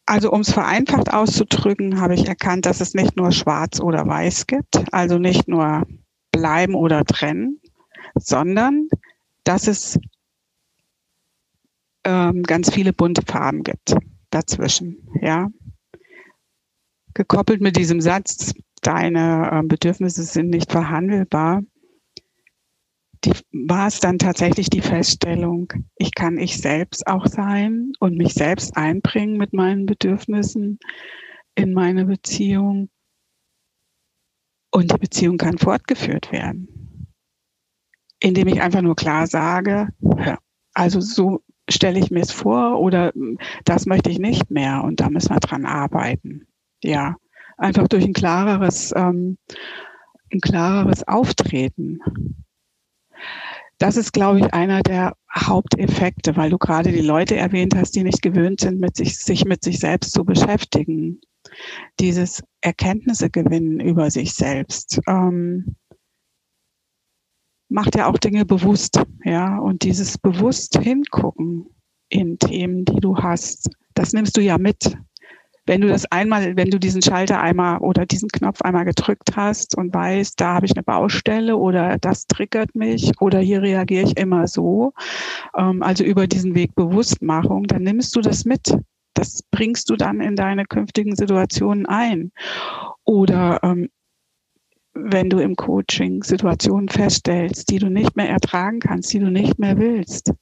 also 0.06 0.32
um 0.32 0.40
es 0.40 0.50
vereinfacht 0.50 1.12
auszudrücken, 1.12 2.00
habe 2.00 2.14
ich 2.14 2.26
erkannt, 2.26 2.66
dass 2.66 2.80
es 2.80 2.94
nicht 2.94 3.16
nur 3.16 3.30
schwarz 3.30 3.80
oder 3.80 4.06
weiß 4.06 4.46
gibt, 4.46 4.92
also 4.92 5.18
nicht 5.18 5.46
nur 5.46 5.86
bleiben 6.32 6.74
oder 6.74 7.04
trennen, 7.04 7.60
sondern 8.16 8.88
dass 9.44 9.68
es 9.68 9.98
ähm, 12.04 12.42
ganz 12.42 12.72
viele 12.72 12.92
bunte 12.92 13.22
Farben 13.26 13.62
gibt 13.62 13.94
dazwischen, 14.30 15.08
ja. 15.20 15.48
Gekoppelt 17.14 17.60
mit 17.60 17.76
diesem 17.76 18.00
Satz, 18.00 18.54
deine 18.82 19.50
äh, 19.52 19.66
Bedürfnisse 19.66 20.22
sind 20.22 20.50
nicht 20.50 20.70
verhandelbar, 20.70 21.62
die, 23.24 23.32
war 23.52 23.88
es 23.88 24.00
dann 24.00 24.18
tatsächlich 24.18 24.70
die 24.70 24.80
Feststellung, 24.80 25.72
ich 25.96 26.14
kann 26.14 26.38
ich 26.38 26.56
selbst 26.56 27.06
auch 27.06 27.26
sein 27.26 27.92
und 27.98 28.16
mich 28.16 28.34
selbst 28.34 28.76
einbringen 28.76 29.36
mit 29.36 29.52
meinen 29.52 29.86
Bedürfnissen 29.86 30.78
in 31.54 31.72
meine 31.72 32.06
Beziehung. 32.06 32.88
Und 34.72 34.92
die 34.92 34.98
Beziehung 34.98 35.36
kann 35.36 35.58
fortgeführt 35.58 36.30
werden, 36.32 37.08
indem 38.20 38.48
ich 38.48 38.62
einfach 38.62 38.82
nur 38.82 38.96
klar 38.96 39.26
sage, 39.26 39.88
also 40.72 41.00
so 41.00 41.42
stelle 41.70 41.98
ich 41.98 42.10
mir 42.10 42.20
es 42.20 42.32
vor 42.32 42.80
oder 42.80 43.12
hm, 43.14 43.38
das 43.64 43.86
möchte 43.86 44.10
ich 44.10 44.18
nicht 44.18 44.50
mehr 44.50 44.82
und 44.84 45.00
da 45.00 45.10
müssen 45.10 45.34
wir 45.34 45.40
dran 45.40 45.66
arbeiten. 45.66 46.46
Ja, 46.82 47.16
einfach 47.56 47.88
durch 47.88 48.04
ein 48.04 48.12
klareres, 48.12 48.92
ähm, 48.96 49.38
ein 50.32 50.40
klareres 50.40 51.06
Auftreten. 51.06 52.00
Das 53.78 53.96
ist, 53.96 54.12
glaube 54.12 54.40
ich, 54.40 54.52
einer 54.52 54.82
der 54.82 55.14
Haupteffekte, 55.34 56.36
weil 56.36 56.50
du 56.50 56.58
gerade 56.58 56.92
die 56.92 57.00
Leute 57.00 57.36
erwähnt 57.36 57.74
hast, 57.74 57.92
die 57.96 58.02
nicht 58.02 58.20
gewöhnt 58.20 58.60
sind, 58.60 58.78
mit 58.78 58.96
sich, 58.96 59.16
sich 59.16 59.44
mit 59.44 59.64
sich 59.64 59.78
selbst 59.78 60.12
zu 60.12 60.24
beschäftigen. 60.24 61.20
Dieses 61.98 62.42
Erkenntnisse 62.60 63.30
gewinnen 63.30 63.80
über 63.80 64.10
sich 64.10 64.34
selbst. 64.34 65.00
Ähm, 65.06 65.76
macht 67.70 67.96
ja 67.96 68.06
auch 68.06 68.18
Dinge 68.18 68.44
bewusst, 68.44 69.02
ja. 69.24 69.58
Und 69.58 69.82
dieses 69.82 70.18
bewusst 70.18 70.78
hingucken 70.78 71.66
in 72.08 72.38
Themen, 72.38 72.84
die 72.84 73.00
du 73.00 73.16
hast, 73.16 73.70
das 73.94 74.12
nimmst 74.12 74.36
du 74.36 74.42
ja 74.42 74.58
mit. 74.58 74.96
Wenn 75.66 75.82
du 75.82 75.88
das 75.88 76.10
einmal, 76.10 76.56
wenn 76.56 76.70
du 76.70 76.80
diesen 76.80 77.00
Schalter 77.00 77.40
einmal 77.40 77.78
oder 77.78 78.04
diesen 78.04 78.28
Knopf 78.28 78.60
einmal 78.62 78.84
gedrückt 78.84 79.36
hast 79.36 79.76
und 79.76 79.94
weißt, 79.94 80.40
da 80.40 80.54
habe 80.54 80.66
ich 80.66 80.72
eine 80.74 80.82
Baustelle 80.82 81.56
oder 81.56 81.96
das 81.98 82.26
triggert 82.26 82.74
mich 82.74 83.12
oder 83.20 83.38
hier 83.38 83.62
reagiere 83.62 84.06
ich 84.06 84.16
immer 84.16 84.48
so, 84.48 84.92
ähm, 85.56 85.82
also 85.82 86.02
über 86.02 86.26
diesen 86.26 86.54
Weg 86.54 86.74
Bewusstmachung, 86.74 87.64
dann 87.68 87.82
nimmst 87.82 88.16
du 88.16 88.20
das 88.20 88.44
mit. 88.44 88.76
Das 89.14 89.42
bringst 89.50 89.90
du 89.90 89.96
dann 89.96 90.20
in 90.20 90.34
deine 90.34 90.64
künftigen 90.64 91.14
Situationen 91.14 91.86
ein. 91.86 92.32
Oder 93.04 93.60
ähm, 93.62 93.90
wenn 94.94 95.30
du 95.30 95.38
im 95.38 95.56
Coaching 95.56 96.22
Situationen 96.22 96.88
feststellst, 96.88 97.70
die 97.70 97.78
du 97.78 97.88
nicht 97.88 98.16
mehr 98.16 98.28
ertragen 98.28 98.80
kannst, 98.80 99.12
die 99.12 99.20
du 99.20 99.30
nicht 99.30 99.58
mehr 99.58 99.78
willst, 99.78 100.32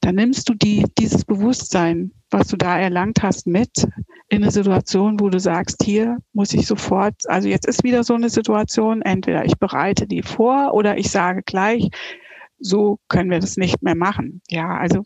dann 0.00 0.14
nimmst 0.14 0.48
du 0.48 0.54
die, 0.54 0.84
dieses 0.98 1.24
Bewusstsein, 1.24 2.12
was 2.30 2.48
du 2.48 2.56
da 2.56 2.78
erlangt 2.78 3.22
hast, 3.22 3.46
mit 3.46 3.88
in 4.28 4.42
eine 4.42 4.52
Situation, 4.52 5.18
wo 5.18 5.28
du 5.28 5.40
sagst, 5.40 5.82
hier 5.82 6.18
muss 6.32 6.52
ich 6.52 6.66
sofort, 6.66 7.14
also 7.26 7.48
jetzt 7.48 7.66
ist 7.66 7.82
wieder 7.82 8.04
so 8.04 8.14
eine 8.14 8.28
Situation, 8.28 9.02
entweder 9.02 9.44
ich 9.44 9.58
bereite 9.58 10.06
die 10.06 10.22
vor 10.22 10.74
oder 10.74 10.98
ich 10.98 11.10
sage 11.10 11.42
gleich, 11.42 11.88
so 12.58 12.98
können 13.08 13.30
wir 13.30 13.40
das 13.40 13.56
nicht 13.56 13.82
mehr 13.82 13.94
machen. 13.94 14.42
Ja, 14.48 14.76
also 14.76 15.04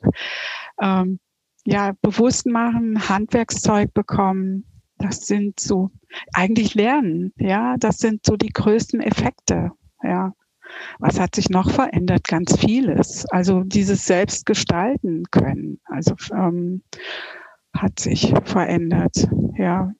ähm, 0.80 1.20
ja, 1.64 1.92
bewusst 2.02 2.46
machen, 2.46 3.08
Handwerkszeug 3.08 3.94
bekommen, 3.94 4.64
das 5.02 5.26
sind 5.26 5.60
so 5.60 5.90
eigentlich 6.32 6.74
Lernen, 6.74 7.32
ja, 7.36 7.76
das 7.78 7.98
sind 7.98 8.24
so 8.24 8.36
die 8.36 8.52
größten 8.52 9.00
Effekte, 9.00 9.72
ja. 10.02 10.32
Was 10.98 11.20
hat 11.20 11.34
sich 11.34 11.50
noch 11.50 11.70
verändert? 11.70 12.26
Ganz 12.28 12.58
vieles. 12.58 13.26
Also 13.26 13.62
dieses 13.62 14.06
Selbstgestalten 14.06 15.24
können, 15.30 15.80
also 15.84 16.14
ähm, 16.32 16.82
hat 17.74 18.00
sich 18.00 18.32
verändert, 18.44 19.28
ja 19.58 19.92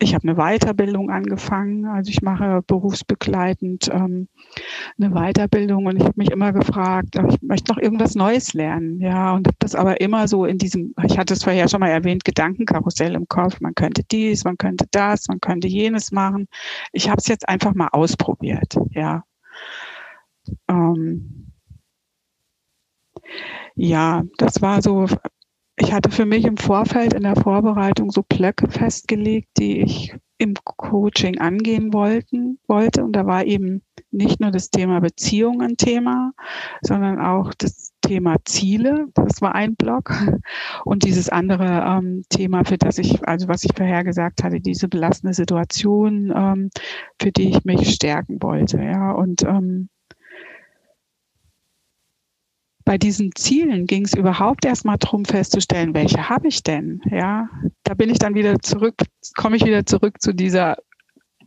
ich 0.00 0.14
habe 0.14 0.28
eine 0.28 0.36
Weiterbildung 0.36 1.10
angefangen, 1.10 1.84
also 1.86 2.10
ich 2.10 2.22
mache 2.22 2.62
berufsbegleitend 2.66 3.88
ähm, 3.92 4.28
eine 4.98 5.10
Weiterbildung 5.10 5.86
und 5.86 5.96
ich 5.96 6.04
habe 6.04 6.14
mich 6.16 6.30
immer 6.30 6.52
gefragt, 6.52 7.16
ich 7.28 7.42
möchte 7.42 7.72
noch 7.72 7.78
irgendwas 7.78 8.14
Neues 8.14 8.54
lernen, 8.54 9.00
ja, 9.00 9.34
und 9.34 9.46
habe 9.46 9.56
das 9.58 9.74
aber 9.74 10.00
immer 10.00 10.28
so 10.28 10.44
in 10.44 10.58
diesem, 10.58 10.94
ich 11.04 11.18
hatte 11.18 11.34
es 11.34 11.44
vorher 11.44 11.68
schon 11.68 11.80
mal 11.80 11.90
erwähnt, 11.90 12.24
Gedankenkarussell 12.24 13.14
im 13.14 13.26
Kopf, 13.28 13.60
man 13.60 13.74
könnte 13.74 14.04
dies, 14.04 14.44
man 14.44 14.56
könnte 14.56 14.86
das, 14.90 15.28
man 15.28 15.40
könnte 15.40 15.68
jenes 15.68 16.12
machen. 16.12 16.48
Ich 16.92 17.08
habe 17.08 17.18
es 17.18 17.26
jetzt 17.26 17.48
einfach 17.48 17.74
mal 17.74 17.88
ausprobiert, 17.92 18.76
ja. 18.90 19.24
Ähm, 20.68 21.52
ja, 23.74 24.24
das 24.38 24.62
war 24.62 24.82
so 24.82 25.06
ich 25.80 25.92
hatte 25.92 26.10
für 26.10 26.26
mich 26.26 26.44
im 26.44 26.56
Vorfeld 26.56 27.14
in 27.14 27.22
der 27.22 27.36
Vorbereitung 27.36 28.10
so 28.10 28.22
Blöcke 28.22 28.68
festgelegt, 28.70 29.48
die 29.58 29.80
ich 29.80 30.14
im 30.38 30.54
Coaching 30.54 31.38
angehen 31.38 31.92
wollten, 31.92 32.58
wollte. 32.68 33.02
Und 33.04 33.12
da 33.12 33.26
war 33.26 33.44
eben 33.44 33.82
nicht 34.10 34.40
nur 34.40 34.50
das 34.50 34.70
Thema 34.70 35.00
Beziehung 35.00 35.62
ein 35.62 35.76
Thema, 35.76 36.32
sondern 36.80 37.20
auch 37.20 37.52
das 37.54 37.92
Thema 38.02 38.36
Ziele. 38.44 39.06
Das 39.14 39.42
war 39.42 39.54
ein 39.54 39.74
Block. 39.74 40.14
Und 40.84 41.04
dieses 41.04 41.28
andere 41.28 41.84
ähm, 41.86 42.22
Thema, 42.28 42.64
für 42.64 42.78
das 42.78 42.98
ich, 42.98 43.26
also 43.26 43.48
was 43.48 43.64
ich 43.64 43.72
vorher 43.76 44.04
gesagt 44.04 44.44
hatte, 44.44 44.60
diese 44.60 44.88
belastende 44.88 45.34
Situation, 45.34 46.32
ähm, 46.34 46.70
für 47.20 47.32
die 47.32 47.50
ich 47.50 47.64
mich 47.64 47.92
stärken 47.92 48.40
wollte. 48.40 48.80
Ja, 48.80 49.12
und 49.12 49.42
ähm, 49.42 49.88
bei 52.88 52.96
diesen 52.96 53.32
Zielen 53.34 53.86
ging 53.86 54.06
es 54.06 54.14
überhaupt 54.14 54.64
erstmal 54.64 54.96
darum 54.96 55.26
festzustellen, 55.26 55.92
welche 55.92 56.30
habe 56.30 56.48
ich 56.48 56.62
denn? 56.62 57.02
Ja, 57.10 57.50
da 57.82 57.92
bin 57.92 58.08
ich 58.08 58.18
dann 58.18 58.34
wieder 58.34 58.60
zurück, 58.60 58.94
komme 59.36 59.56
ich 59.56 59.66
wieder 59.66 59.84
zurück 59.84 60.22
zu 60.22 60.32
dieser 60.32 60.78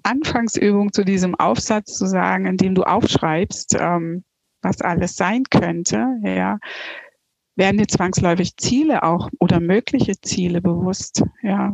Anfangsübung, 0.04 0.93
zu 0.93 1.04
diesem 1.04 1.34
Aufsatz 1.34 1.97
zu 1.97 2.06
sagen, 2.06 2.45
in 2.45 2.58
dem 2.58 2.75
du 2.75 2.84
aufschreibst, 2.84 3.75
ähm, 3.80 4.23
was 4.62 4.82
alles 4.82 5.15
sein 5.15 5.41
könnte. 5.49 6.06
Ja, 6.23 6.60
werden 7.56 7.80
dir 7.80 7.88
zwangsläufig 7.88 8.56
Ziele 8.58 9.01
auch 9.01 9.27
oder 9.39 9.60
mögliche 9.60 10.21
Ziele 10.21 10.62
bewusst. 10.62 11.23
Ja, 11.41 11.73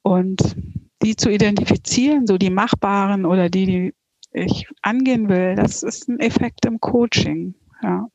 und 0.00 0.56
die 1.02 1.16
zu 1.16 1.28
identifizieren, 1.28 2.26
so 2.26 2.38
die 2.38 2.48
machbaren 2.48 3.26
oder 3.26 3.50
die, 3.50 3.66
die 3.66 3.94
ich 4.32 4.66
angehen 4.80 5.28
will, 5.28 5.54
das 5.54 5.82
ist 5.82 6.08
ein 6.08 6.18
Effekt 6.18 6.64
im 6.64 6.80
Coaching. 6.80 7.54
Ja. 7.84 8.08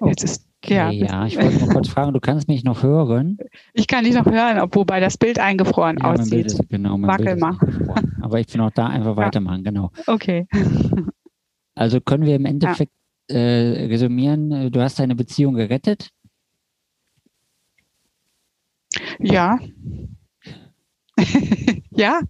Okay. 0.00 0.10
Jetzt 0.10 0.24
ist 0.24 0.46
ja, 0.66 0.90
ja, 0.90 1.26
ich 1.26 1.36
wollte 1.36 1.58
nur 1.58 1.68
kurz 1.68 1.88
fragen, 1.88 2.14
du 2.14 2.20
kannst 2.20 2.48
mich 2.48 2.64
noch 2.64 2.82
hören? 2.82 3.36
Ich 3.74 3.86
kann 3.86 4.04
dich 4.04 4.14
noch 4.14 4.24
hören, 4.24 4.66
wobei 4.72 4.98
das 4.98 5.18
Bild 5.18 5.38
eingefroren 5.38 5.98
ja, 6.00 6.12
aussieht. 6.12 6.46
Ist, 6.46 6.68
genau, 6.70 6.96
mein 6.96 7.10
Wackel 7.10 7.36
mal. 7.36 7.58
Aber 8.22 8.40
ich 8.40 8.46
bin 8.46 8.62
auch 8.62 8.70
da 8.70 8.86
einfach 8.86 9.16
weitermachen, 9.16 9.62
genau. 9.64 9.90
Okay. 10.06 10.46
Also 11.76 12.00
können 12.00 12.24
wir 12.24 12.36
im 12.36 12.44
Endeffekt 12.44 12.92
ja. 13.28 13.36
äh, 13.36 13.86
resümieren, 13.86 14.70
du 14.70 14.80
hast 14.80 15.00
deine 15.00 15.16
Beziehung 15.16 15.54
gerettet? 15.54 16.10
Ja. 19.18 19.58
ja, 21.90 22.20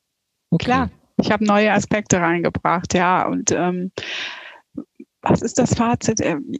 okay. 0.50 0.64
klar. 0.64 0.90
Ich 1.16 1.30
habe 1.30 1.44
neue 1.44 1.72
Aspekte 1.72 2.20
reingebracht, 2.20 2.94
ja. 2.94 3.26
Und 3.26 3.52
ähm, 3.52 3.92
was 5.22 5.42
ist 5.42 5.58
das 5.58 5.74
Fazit? 5.74 6.20
Ähm, 6.20 6.52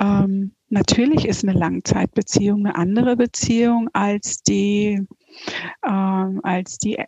ähm, 0.00 0.54
natürlich 0.68 1.26
ist 1.26 1.44
eine 1.44 1.58
Langzeitbeziehung 1.58 2.66
eine 2.66 2.76
andere 2.76 3.16
Beziehung 3.16 3.88
als 3.92 4.42
die, 4.42 5.06
ähm, 5.86 6.40
als 6.42 6.78
die 6.78 6.98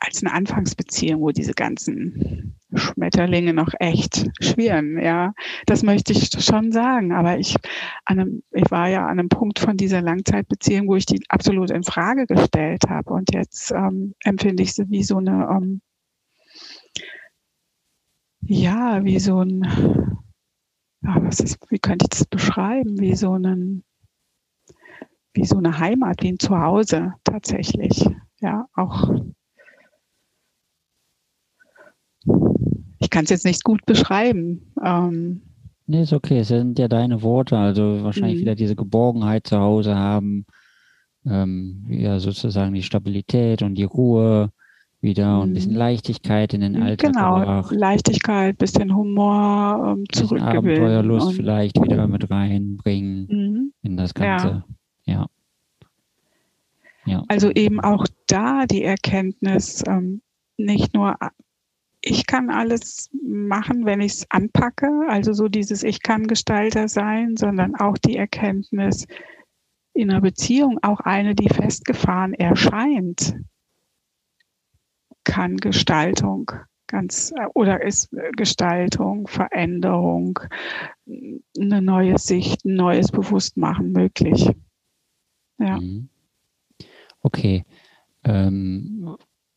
als 0.00 0.22
eine 0.22 0.34
Anfangsbeziehung, 0.34 1.20
wo 1.22 1.30
diese 1.30 1.54
ganzen 1.54 2.56
Schmetterlinge 2.74 3.54
noch 3.54 3.72
echt 3.78 4.28
schwirren. 4.40 4.98
Ja, 5.00 5.32
das 5.66 5.82
möchte 5.82 6.12
ich 6.12 6.30
schon 6.38 6.72
sagen. 6.72 7.12
Aber 7.12 7.38
ich, 7.38 7.56
an 8.04 8.18
einem, 8.18 8.42
ich 8.52 8.70
war 8.70 8.88
ja 8.88 9.06
an 9.06 9.18
einem 9.18 9.28
Punkt 9.28 9.58
von 9.58 9.76
dieser 9.76 10.02
Langzeitbeziehung, 10.02 10.88
wo 10.88 10.96
ich 10.96 11.06
die 11.06 11.22
absolut 11.28 11.70
in 11.70 11.84
Frage 11.84 12.26
gestellt 12.26 12.84
habe. 12.88 13.14
Und 13.14 13.32
jetzt 13.32 13.70
ähm, 13.70 14.14
empfinde 14.24 14.62
ich 14.62 14.74
sie 14.74 14.88
wie 14.90 15.04
so 15.04 15.16
eine, 15.16 15.48
ähm, 15.50 15.80
ja, 18.46 19.04
wie 19.04 19.18
so 19.18 19.40
ein, 19.40 19.62
ja, 21.02 21.22
was 21.22 21.40
ist, 21.40 21.58
wie 21.70 21.78
könnte 21.78 22.04
ich 22.04 22.18
das 22.18 22.26
beschreiben? 22.26 22.98
Wie 22.98 23.14
so 23.14 23.32
einen, 23.32 23.84
wie 25.34 25.44
so 25.44 25.58
eine 25.58 25.78
Heimat, 25.78 26.22
wie 26.22 26.32
ein 26.32 26.38
Zuhause 26.38 27.14
tatsächlich. 27.24 28.04
Ja, 28.40 28.66
auch 28.74 29.10
ich 32.98 33.10
kann 33.10 33.24
es 33.24 33.30
jetzt 33.30 33.44
nicht 33.44 33.64
gut 33.64 33.84
beschreiben. 33.84 34.72
Ähm, 34.82 35.42
nee, 35.86 36.02
ist 36.02 36.12
okay. 36.12 36.38
Es 36.38 36.48
sind 36.48 36.78
ja 36.78 36.88
deine 36.88 37.22
Worte. 37.22 37.56
Also 37.56 38.02
wahrscheinlich 38.02 38.36
mhm. 38.36 38.40
wieder 38.40 38.54
diese 38.54 38.76
Geborgenheit 38.76 39.46
zu 39.46 39.58
Hause 39.58 39.94
haben. 39.94 40.46
Ähm, 41.26 41.86
ja, 41.88 42.18
sozusagen 42.18 42.74
die 42.74 42.82
Stabilität 42.82 43.62
und 43.62 43.74
die 43.74 43.84
Ruhe 43.84 44.50
wieder 45.04 45.40
und 45.40 45.50
ein 45.50 45.54
bisschen 45.54 45.72
mhm. 45.72 45.78
Leichtigkeit 45.78 46.52
in 46.54 46.62
den 46.62 46.82
Alltag. 46.82 47.12
Genau, 47.12 47.38
gebracht. 47.38 47.72
Leichtigkeit, 47.72 48.58
bisschen 48.58 48.94
Humor 48.94 49.94
ähm, 49.96 50.04
zurückgewinnen. 50.10 50.56
Abenteuerlust 50.56 51.32
vielleicht 51.34 51.80
wieder 51.80 52.08
mit 52.08 52.28
reinbringen 52.28 53.26
mhm. 53.28 53.72
in 53.82 53.96
das 53.96 54.14
Ganze. 54.14 54.64
Ja. 55.04 55.14
ja. 55.14 55.26
ja. 57.04 57.22
Also 57.28 57.50
eben 57.50 57.78
auch 57.80 58.06
da 58.26 58.66
die 58.66 58.82
Erkenntnis, 58.82 59.84
ähm, 59.86 60.22
nicht 60.56 60.94
nur 60.94 61.16
ich 62.06 62.26
kann 62.26 62.50
alles 62.50 63.10
machen, 63.22 63.86
wenn 63.86 64.00
ich 64.00 64.12
es 64.12 64.30
anpacke, 64.30 64.88
also 65.08 65.32
so 65.32 65.48
dieses 65.48 65.82
Ich 65.82 66.02
kann 66.02 66.26
Gestalter 66.26 66.86
sein, 66.88 67.36
sondern 67.36 67.76
auch 67.76 67.96
die 67.96 68.16
Erkenntnis 68.16 69.06
in 69.94 70.10
einer 70.10 70.20
Beziehung, 70.20 70.78
auch 70.82 71.00
eine, 71.00 71.34
die 71.34 71.48
festgefahren 71.48 72.34
erscheint, 72.34 73.34
kann 75.24 75.56
Gestaltung 75.56 76.50
ganz 76.86 77.32
oder 77.54 77.82
ist 77.82 78.10
Gestaltung, 78.36 79.26
Veränderung, 79.26 80.38
eine 81.06 81.82
neue 81.82 82.18
Sicht, 82.18 82.64
ein 82.64 82.76
neues 82.76 83.10
Bewusstmachen 83.10 83.92
möglich. 83.92 84.48
Ja. 85.58 85.80
Mhm. 85.80 86.08
Okay. 87.20 87.64
Ähm, 88.22 89.16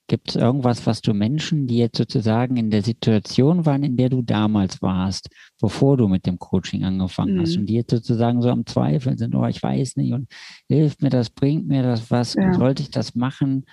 Gibt 0.10 0.30
es 0.30 0.36
irgendwas, 0.38 0.88
was 0.88 1.01
du 1.01 1.13
Menschen, 1.13 1.67
die 1.67 1.80
jetzt 1.80 1.97
sozusagen 1.97 2.56
in 2.56 2.71
der 2.71 2.82
Situation 2.82 3.65
waren, 3.65 3.84
in 3.84 3.97
der 3.97 4.08
du 4.08 4.21
damals 4.21 4.82
warst, 4.82 5.30
bevor 5.60 5.97
du 5.97 6.08
mit 6.08 6.25
dem 6.25 6.39
Coaching 6.39 6.86
angefangen 6.86 7.36
mhm. 7.36 7.41
hast 7.41 7.58
und 7.58 7.65
die 7.65 7.73
jetzt 7.73 7.91
sozusagen 7.91 8.41
so 8.41 8.49
am 8.49 8.65
Zweifeln 8.65 9.17
sind, 9.17 9.36
oh, 9.36 9.45
ich 9.45 9.62
weiß 9.62 9.97
nicht 9.97 10.13
und 10.13 10.30
hilft 10.69 11.01
mir 11.01 11.10
das, 11.10 11.30
bringt 11.30 11.67
mir 11.67 11.84
das 11.84 12.10
was, 12.10 12.36
ja. 12.36 12.53
sollte 12.53 12.84
ich 12.84 12.89
das 12.89 13.15
machen? 13.15 13.65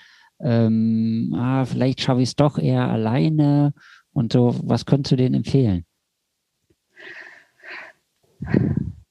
Ähm, 0.45 1.35
ah, 1.37 1.65
vielleicht 1.65 2.03
schaffe 2.03 2.21
ich 2.21 2.29
es 2.29 2.37
doch 2.37 2.59
eher 2.59 2.89
alleine 2.89 3.73
und 4.13 4.33
so. 4.33 4.55
Was 4.63 4.85
könntest 4.85 5.13
du 5.13 5.17
denen 5.17 5.37
empfehlen? 5.37 5.87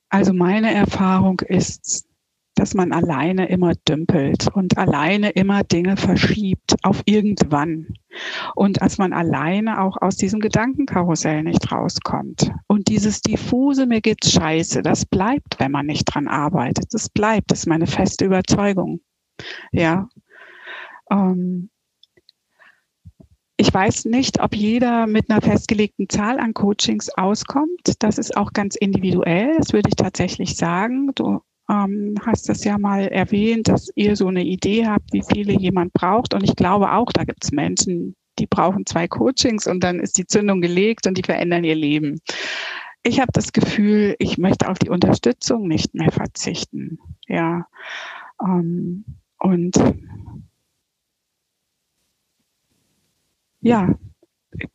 Also 0.09 0.31
meine 0.31 0.71
Erfahrung 0.71 1.39
ist, 1.39 2.07
dass 2.55 2.75
man 2.75 2.91
alleine 2.91 3.47
immer 3.47 3.73
dümpelt 3.89 4.47
und 4.53 4.77
alleine 4.77 5.31
immer 5.31 5.63
Dinge 5.63 5.97
verschiebt 5.97 6.75
auf 6.83 7.01
irgendwann. 7.05 7.87
Und 8.53 8.79
dass 8.79 8.99
man 8.99 9.11
alleine 9.11 9.81
auch 9.81 9.97
aus 9.99 10.17
diesem 10.17 10.39
Gedankenkarussell 10.39 11.43
nicht 11.43 11.71
rauskommt. 11.71 12.51
Und 12.67 12.89
dieses 12.89 13.21
diffuse, 13.21 13.87
mir 13.87 14.01
geht's 14.01 14.31
scheiße, 14.31 14.83
das 14.83 15.05
bleibt, 15.05 15.59
wenn 15.59 15.71
man 15.71 15.87
nicht 15.87 16.05
dran 16.05 16.27
arbeitet. 16.27 16.93
Das 16.93 17.09
bleibt, 17.09 17.49
das 17.49 17.61
ist 17.61 17.67
meine 17.67 17.87
feste 17.87 18.25
Überzeugung. 18.25 18.99
Ja. 19.71 20.07
Ähm, 21.11 21.69
ich 23.57 23.73
weiß 23.73 24.05
nicht, 24.05 24.41
ob 24.41 24.55
jeder 24.55 25.07
mit 25.07 25.29
einer 25.29 25.41
festgelegten 25.41 26.09
Zahl 26.09 26.39
an 26.39 26.53
Coachings 26.53 27.09
auskommt. 27.09 27.93
Das 27.99 28.17
ist 28.17 28.35
auch 28.35 28.51
ganz 28.51 28.75
individuell. 28.75 29.55
Das 29.57 29.73
würde 29.73 29.89
ich 29.89 29.95
tatsächlich 29.95 30.57
sagen. 30.57 31.11
Du 31.15 31.41
ähm, 31.69 32.15
hast 32.25 32.49
das 32.49 32.63
ja 32.63 32.77
mal 32.77 33.07
erwähnt, 33.07 33.67
dass 33.67 33.89
ihr 33.95 34.15
so 34.15 34.27
eine 34.27 34.43
Idee 34.43 34.87
habt, 34.87 35.13
wie 35.13 35.23
viele 35.23 35.53
jemand 35.53 35.93
braucht. 35.93 36.33
Und 36.33 36.43
ich 36.43 36.55
glaube 36.55 36.91
auch, 36.91 37.11
da 37.13 37.23
gibt 37.23 37.43
es 37.43 37.51
Menschen, 37.51 38.15
die 38.39 38.47
brauchen 38.47 38.85
zwei 38.85 39.07
Coachings 39.07 39.67
und 39.67 39.83
dann 39.83 39.99
ist 39.99 40.17
die 40.17 40.25
Zündung 40.25 40.59
gelegt 40.59 41.07
und 41.07 41.17
die 41.17 41.23
verändern 41.23 41.63
ihr 41.63 41.75
Leben. 41.75 42.19
Ich 43.03 43.19
habe 43.19 43.31
das 43.33 43.53
Gefühl, 43.53 44.15
ich 44.17 44.37
möchte 44.37 44.69
auf 44.69 44.79
die 44.79 44.89
Unterstützung 44.89 45.67
nicht 45.67 45.93
mehr 45.93 46.11
verzichten. 46.11 46.99
Ja. 47.27 47.67
Ähm, 48.41 49.05
und 49.39 49.77
ja, 53.63 53.95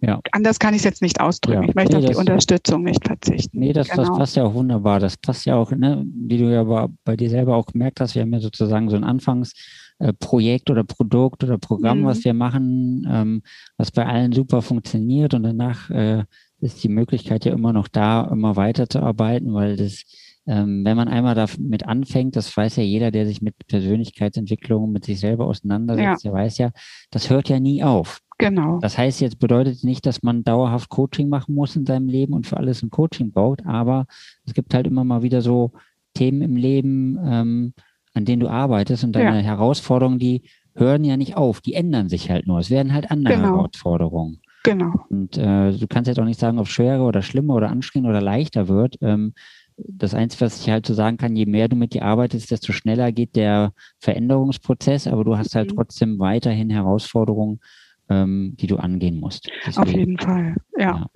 ja. 0.01 0.21
Anders 0.33 0.59
kann 0.59 0.75
ich 0.75 0.81
es 0.81 0.85
jetzt 0.85 1.03
nicht 1.03 1.21
ausdrücken. 1.21 1.63
Ja. 1.63 1.69
Ich 1.69 1.75
möchte 1.75 1.97
nee, 1.97 2.05
auf 2.05 2.11
die 2.11 2.17
Unterstützung 2.17 2.83
nicht 2.83 3.07
verzichten. 3.07 3.59
Nee, 3.59 3.73
das, 3.73 3.89
genau. 3.89 4.03
das 4.03 4.19
passt 4.19 4.37
ja 4.37 4.45
auch 4.45 4.55
wunderbar. 4.55 5.01
Das 5.01 5.17
passt 5.17 5.47
ja 5.47 5.57
auch, 5.57 5.71
ne, 5.71 6.05
wie 6.07 6.39
du 6.39 6.53
ja 6.53 6.89
bei 7.05 7.17
dir 7.17 7.31
selber 7.31 7.57
auch 7.57 7.67
gemerkt 7.67 8.01
hast, 8.01 8.15
wir 8.15 8.23
haben 8.23 8.33
ja 8.33 8.41
sozusagen 8.41 8.89
so 8.89 8.97
ein 8.97 9.05
Anfangsprojekt 9.05 10.71
oder 10.71 10.85
Produkt 10.85 11.45
oder 11.45 11.59
Programm, 11.59 12.01
mhm. 12.01 12.07
was 12.07 12.25
wir 12.25 12.35
machen, 12.35 13.07
ähm, 13.11 13.43
was 13.77 13.91
bei 13.91 14.07
allen 14.07 14.33
super 14.33 14.63
funktioniert 14.63 15.35
und 15.35 15.43
danach 15.43 15.91
äh, 15.91 16.25
ist 16.61 16.83
die 16.83 16.89
Möglichkeit 16.89 17.45
ja 17.45 17.53
immer 17.53 17.73
noch 17.73 17.89
da, 17.89 18.23
immer 18.25 18.57
weiterzuarbeiten, 18.57 19.55
weil 19.55 19.77
das 19.77 20.03
ähm, 20.49 20.83
wenn 20.83 20.97
man 20.97 21.09
einmal 21.09 21.35
damit 21.35 21.85
anfängt, 21.85 22.35
das 22.35 22.57
weiß 22.57 22.77
ja 22.77 22.83
jeder, 22.83 23.11
der 23.11 23.27
sich 23.27 23.43
mit 23.43 23.55
Persönlichkeitsentwicklung, 23.67 24.91
mit 24.91 25.05
sich 25.05 25.21
selber 25.21 25.45
auseinandersetzt, 25.45 26.25
ja. 26.25 26.31
der 26.31 26.33
weiß 26.33 26.57
ja, 26.57 26.71
das 27.11 27.29
hört 27.29 27.51
ja 27.51 27.61
nie 27.61 27.85
auf. 27.85 28.23
Genau. 28.39 28.79
Das 28.79 28.97
heißt 28.97 29.21
jetzt 29.21 29.41
bedeutet 29.41 29.83
nicht, 29.83 30.07
dass 30.07 30.23
man 30.23 30.45
dauerhaft 30.45 30.89
Coaching 30.89 31.29
machen 31.29 31.55
muss 31.55 31.75
in 31.75 31.85
seinem 31.85 32.09
Leben 32.09 32.33
und 32.33 32.47
für 32.47 32.57
alles 32.57 32.83
ein 32.83 32.91
Coaching 32.91 33.33
baut, 33.33 33.67
aber 33.67 34.07
es 34.47 34.55
gibt 34.55 34.73
halt 34.75 34.87
immer 34.87 35.05
mal 35.05 35.23
wieder 35.23 35.43
so 35.43 35.73
Themen 36.15 36.43
im 36.43 36.57
Leben, 36.57 37.19
ähm, 37.25 37.75
an 38.15 38.25
denen 38.25 38.41
du 38.41 38.49
arbeitest 38.49 39.05
und 39.05 39.13
deine 39.13 39.39
ja. 39.39 39.43
Herausforderungen, 39.43 40.19
die 40.19 40.43
hören 40.75 41.05
ja 41.05 41.17
nicht 41.17 41.37
auf, 41.37 41.61
die 41.61 41.75
ändern 41.75 42.09
sich 42.09 42.31
halt 42.31 42.47
nur. 42.47 42.61
Es 42.61 42.71
werden 42.71 42.95
halt 42.95 43.11
andere 43.11 43.35
genau. 43.35 43.49
Herausforderungen. 43.49 44.41
Genau. 44.63 44.93
Und 45.09 45.37
äh, 45.37 45.73
du 45.73 45.87
kannst 45.89 46.09
jetzt 46.09 46.21
auch 46.21 46.25
nicht 46.25 46.41
sagen, 46.41 46.59
ob 46.59 46.67
es 46.67 46.73
schwerer 46.73 47.07
oder 47.07 47.23
schlimmer 47.23 47.55
oder 47.55 47.71
anstrengender 47.71 48.17
oder 48.17 48.25
leichter 48.25 48.69
wird. 48.69 48.97
Ähm, 49.01 49.35
das 49.77 50.15
Einzige, 50.15 50.47
was 50.47 50.61
ich 50.61 50.71
halt 50.71 50.87
so 50.87 50.95
sagen 50.95 51.17
kann, 51.17 51.37
je 51.37 51.47
mehr 51.47 51.69
du 51.69 51.77
mit 51.77 51.95
dir 51.95 52.05
arbeitest, 52.05 52.51
desto 52.51 52.73
schneller 52.73 53.13
geht 53.13 53.37
der 53.37 53.73
Veränderungsprozess, 54.01 55.07
aber 55.07 55.25
du 55.25 55.37
hast 55.37 55.55
halt 55.55 55.71
mhm. 55.71 55.77
trotzdem 55.77 56.19
weiterhin 56.19 56.71
Herausforderungen, 56.71 57.61
ähm, 58.09 58.57
die 58.59 58.67
du 58.67 58.77
angehen 58.77 59.21
musst. 59.21 59.51
Deswegen, 59.67 59.89
Auf 59.89 59.93
jeden 59.93 60.19
Fall, 60.19 60.57
ja. 60.77 60.81
ja. 60.81 61.07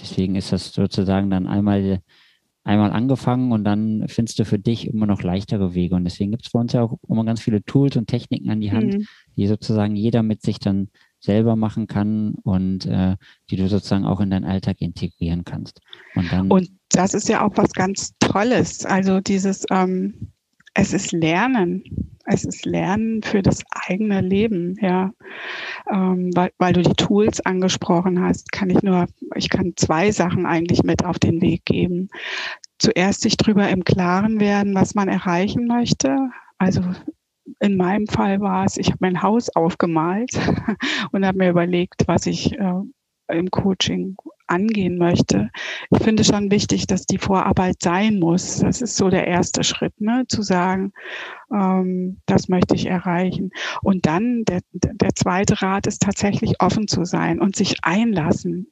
deswegen 0.00 0.36
ist 0.36 0.52
das 0.52 0.72
sozusagen 0.72 1.30
dann 1.30 1.46
einmal 1.46 2.00
einmal 2.64 2.92
angefangen 2.92 3.52
und 3.52 3.62
dann 3.64 4.06
findest 4.08 4.38
du 4.38 4.44
für 4.46 4.58
dich 4.58 4.88
immer 4.88 5.06
noch 5.06 5.22
leichtere 5.22 5.74
Wege. 5.74 5.94
Und 5.94 6.04
deswegen 6.04 6.30
gibt 6.30 6.46
es 6.46 6.52
bei 6.52 6.58
uns 6.58 6.72
ja 6.72 6.82
auch 6.82 6.98
immer 7.08 7.24
ganz 7.24 7.42
viele 7.42 7.62
Tools 7.62 7.96
und 7.96 8.06
Techniken 8.06 8.50
an 8.50 8.60
die 8.60 8.72
Hand, 8.72 8.94
mhm. 8.94 9.06
die 9.36 9.46
sozusagen 9.46 9.94
jeder 9.94 10.22
mit 10.22 10.42
sich 10.42 10.58
dann 10.58 10.88
selber 11.20 11.56
machen 11.56 11.86
kann 11.86 12.34
und 12.42 12.86
äh, 12.86 13.16
die 13.50 13.56
du 13.56 13.68
sozusagen 13.68 14.04
auch 14.04 14.20
in 14.20 14.30
deinen 14.30 14.44
Alltag 14.44 14.80
integrieren 14.80 15.44
kannst. 15.44 15.80
Und, 16.14 16.32
dann 16.32 16.50
und 16.50 16.70
das 16.90 17.14
ist 17.14 17.28
ja 17.28 17.46
auch 17.46 17.56
was 17.56 17.72
ganz 17.72 18.14
Tolles. 18.18 18.84
Also 18.84 19.20
dieses, 19.20 19.64
ähm, 19.70 20.32
es 20.74 20.92
ist 20.92 21.12
Lernen. 21.12 21.84
Es 22.26 22.44
ist 22.44 22.64
Lernen 22.64 23.22
für 23.22 23.42
das 23.42 23.62
eigene 23.70 24.20
Leben, 24.20 24.76
ja. 24.80 25.12
Ähm, 25.90 26.30
weil, 26.34 26.52
weil 26.58 26.72
du 26.72 26.82
die 26.82 26.94
Tools 26.94 27.44
angesprochen 27.44 28.20
hast, 28.20 28.50
kann 28.52 28.70
ich 28.70 28.82
nur, 28.82 29.06
ich 29.34 29.50
kann 29.50 29.74
zwei 29.76 30.10
Sachen 30.10 30.46
eigentlich 30.46 30.82
mit 30.82 31.04
auf 31.04 31.18
den 31.18 31.42
Weg 31.42 31.64
geben. 31.64 32.08
Zuerst 32.78 33.20
sich 33.20 33.36
drüber 33.36 33.68
im 33.68 33.84
Klaren 33.84 34.40
werden, 34.40 34.74
was 34.74 34.94
man 34.94 35.08
erreichen 35.08 35.66
möchte. 35.66 36.16
Also 36.58 36.82
in 37.60 37.76
meinem 37.76 38.06
Fall 38.06 38.40
war 38.40 38.64
es, 38.64 38.78
ich 38.78 38.88
habe 38.88 38.98
mein 39.00 39.22
Haus 39.22 39.54
aufgemalt 39.54 40.30
und 41.12 41.26
habe 41.26 41.38
mir 41.38 41.50
überlegt, 41.50 42.04
was 42.06 42.26
ich 42.26 42.58
äh, 42.58 42.80
im 43.28 43.50
Coaching 43.50 44.16
angehen 44.46 44.98
möchte. 44.98 45.50
Ich 45.90 46.02
finde 46.02 46.24
schon 46.24 46.50
wichtig, 46.50 46.86
dass 46.86 47.06
die 47.06 47.18
Vorarbeit 47.18 47.76
sein 47.82 48.18
muss. 48.18 48.58
Das 48.58 48.82
ist 48.82 48.96
so 48.96 49.08
der 49.08 49.26
erste 49.26 49.64
Schritt, 49.64 50.00
ne? 50.00 50.24
zu 50.28 50.42
sagen, 50.42 50.92
ähm, 51.52 52.18
das 52.26 52.48
möchte 52.48 52.74
ich 52.74 52.86
erreichen. 52.86 53.50
Und 53.82 54.06
dann 54.06 54.44
der, 54.44 54.60
der 54.72 55.14
zweite 55.14 55.62
Rat 55.62 55.86
ist 55.86 56.02
tatsächlich 56.02 56.60
offen 56.60 56.88
zu 56.88 57.04
sein 57.04 57.40
und 57.40 57.56
sich 57.56 57.76
einlassen. 57.82 58.68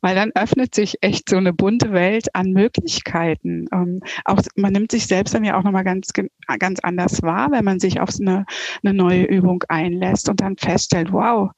Weil 0.00 0.16
dann 0.16 0.32
öffnet 0.34 0.74
sich 0.74 0.96
echt 1.02 1.28
so 1.28 1.36
eine 1.36 1.52
bunte 1.52 1.92
Welt 1.92 2.34
an 2.34 2.52
Möglichkeiten. 2.52 3.66
Ähm, 3.72 4.00
auch 4.24 4.42
man 4.56 4.72
nimmt 4.72 4.90
sich 4.90 5.06
selbst 5.06 5.34
dann 5.34 5.44
ja 5.44 5.56
auch 5.56 5.62
nochmal 5.62 5.84
ganz, 5.84 6.12
ganz 6.58 6.80
anders 6.80 7.22
wahr, 7.22 7.52
wenn 7.52 7.64
man 7.64 7.78
sich 7.78 8.00
auf 8.00 8.10
eine, 8.20 8.44
eine 8.82 8.92
neue 8.92 9.24
Übung 9.24 9.62
einlässt 9.68 10.28
und 10.28 10.40
dann 10.40 10.56
feststellt, 10.56 11.12
wow, 11.12 11.50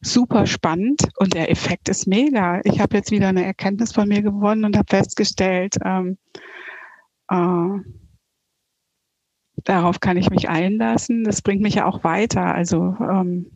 super 0.00 0.46
spannend 0.46 1.02
und 1.16 1.34
der 1.34 1.50
Effekt 1.50 1.88
ist 1.88 2.06
mega. 2.06 2.60
Ich 2.64 2.80
habe 2.80 2.96
jetzt 2.96 3.10
wieder 3.10 3.28
eine 3.28 3.44
Erkenntnis 3.44 3.92
von 3.92 4.08
mir 4.08 4.22
gewonnen 4.22 4.64
und 4.64 4.76
habe 4.76 4.88
festgestellt, 4.88 5.76
ähm, 5.84 6.16
äh, 7.28 7.80
darauf 9.64 10.00
kann 10.00 10.16
ich 10.16 10.30
mich 10.30 10.48
einlassen. 10.48 11.24
Das 11.24 11.42
bringt 11.42 11.62
mich 11.62 11.74
ja 11.74 11.86
auch 11.86 12.02
weiter. 12.02 12.54
Also 12.54 12.96
ähm, 13.00 13.50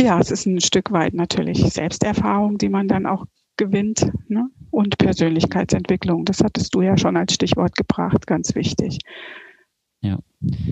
ja, 0.00 0.20
es 0.20 0.30
ist 0.30 0.46
ein 0.46 0.60
Stück 0.60 0.92
weit 0.92 1.14
natürlich 1.14 1.58
Selbsterfahrung, 1.72 2.58
die 2.58 2.68
man 2.68 2.86
dann 2.86 3.06
auch 3.06 3.24
gewinnt 3.56 4.10
ne? 4.28 4.48
und 4.70 4.98
Persönlichkeitsentwicklung. 4.98 6.24
Das 6.24 6.40
hattest 6.40 6.74
du 6.74 6.82
ja 6.82 6.96
schon 6.98 7.16
als 7.16 7.34
Stichwort 7.34 7.74
gebracht, 7.74 8.26
ganz 8.26 8.54
wichtig. 8.54 8.98
Ja. 10.02 10.18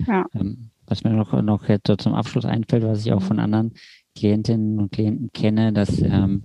ja. 0.07 0.25
Ähm, 0.35 0.69
was 0.87 1.03
mir 1.03 1.11
noch, 1.11 1.33
noch 1.41 1.67
jetzt 1.67 1.87
so 1.87 1.95
zum 1.95 2.13
Abschluss 2.13 2.45
einfällt, 2.45 2.83
was 2.83 3.05
ich 3.05 3.13
auch 3.13 3.21
von 3.21 3.39
anderen 3.39 3.73
Klientinnen 4.15 4.79
und 4.79 4.91
Klienten 4.91 5.31
kenne, 5.33 5.73
dass 5.73 6.01
ähm, 6.01 6.43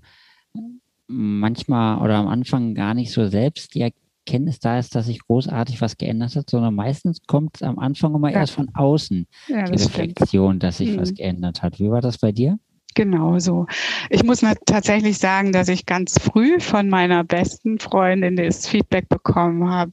manchmal 1.06 1.98
oder 2.00 2.16
am 2.16 2.28
Anfang 2.28 2.74
gar 2.74 2.94
nicht 2.94 3.12
so 3.12 3.26
selbst 3.26 3.74
die 3.74 3.82
Erkenntnis 3.82 4.60
da 4.60 4.78
ist, 4.78 4.94
dass 4.94 5.06
sich 5.06 5.20
großartig 5.20 5.80
was 5.80 5.96
geändert 5.96 6.36
hat, 6.36 6.50
sondern 6.50 6.74
meistens 6.74 7.22
kommt 7.26 7.56
es 7.56 7.62
am 7.62 7.78
Anfang 7.78 8.14
immer 8.14 8.30
ja. 8.30 8.40
erst 8.40 8.52
von 8.52 8.68
außen 8.74 9.26
ja, 9.48 9.64
die 9.64 9.82
Reflexion, 9.82 10.52
stimmt. 10.52 10.62
dass 10.62 10.78
sich 10.78 10.90
mhm. 10.90 11.00
was 11.00 11.14
geändert 11.14 11.62
hat. 11.62 11.78
Wie 11.78 11.90
war 11.90 12.00
das 12.00 12.18
bei 12.18 12.32
dir? 12.32 12.58
Genau 12.94 13.38
so. 13.38 13.66
Ich 14.08 14.24
muss 14.24 14.44
tatsächlich 14.66 15.18
sagen, 15.18 15.52
dass 15.52 15.68
ich 15.68 15.86
ganz 15.86 16.18
früh 16.18 16.58
von 16.58 16.88
meiner 16.88 17.22
besten 17.22 17.78
Freundin 17.78 18.36
das 18.36 18.66
Feedback 18.66 19.08
bekommen 19.08 19.68
habe, 19.70 19.92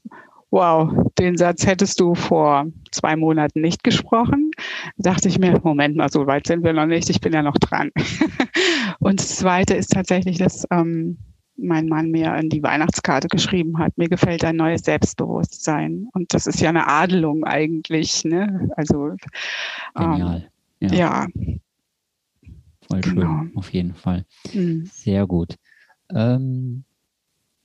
wow, 0.58 0.92
den 1.20 1.38
Satz 1.38 1.68
hättest 1.68 2.00
du 2.00 2.16
vor 2.16 2.66
zwei 2.92 3.16
Monaten 3.16 3.62
nicht 3.62 3.84
gesprochen. 3.84 4.50
Da 4.98 5.12
dachte 5.12 5.28
ich 5.28 5.38
mir, 5.38 5.60
Moment 5.64 5.96
mal, 5.96 6.12
so 6.12 6.26
weit 6.26 6.48
sind 6.48 6.64
wir 6.64 6.74
noch 6.74 6.88
nicht, 6.88 7.12
ich 7.12 7.22
bin 7.22 7.32
ja 7.32 7.44
noch 7.44 7.58
dran. 7.58 7.92
Und 9.00 9.20
das 9.20 9.36
Zweite 9.36 9.76
ist 9.76 9.92
tatsächlich, 9.92 10.40
dass 10.40 10.66
ähm, 10.72 11.20
mein 11.58 11.88
Mann 11.88 12.10
mir 12.10 12.36
in 12.36 12.50
die 12.50 12.64
Weihnachtskarte 12.64 13.28
geschrieben 13.28 13.78
hat, 13.78 13.96
mir 14.00 14.10
gefällt 14.10 14.44
ein 14.44 14.56
neues 14.56 14.82
Selbstbewusstsein. 14.82 16.08
Und 16.14 16.34
das 16.34 16.48
ist 16.48 16.60
ja 16.60 16.70
eine 16.70 16.88
Adelung 16.88 17.44
eigentlich. 17.44 18.26
Ne? 18.26 18.68
Also 18.76 19.12
Genial. 19.94 20.50
Ähm, 20.82 20.90
ja. 20.90 20.98
ja. 20.98 21.28
Voll 22.90 23.04
schön, 23.04 23.16
genau. 23.16 23.46
auf 23.54 23.72
jeden 23.72 23.94
Fall. 23.94 24.26
Mhm. 24.54 24.88
Sehr 24.92 25.28
gut. 25.28 25.56
Ähm, 26.12 26.84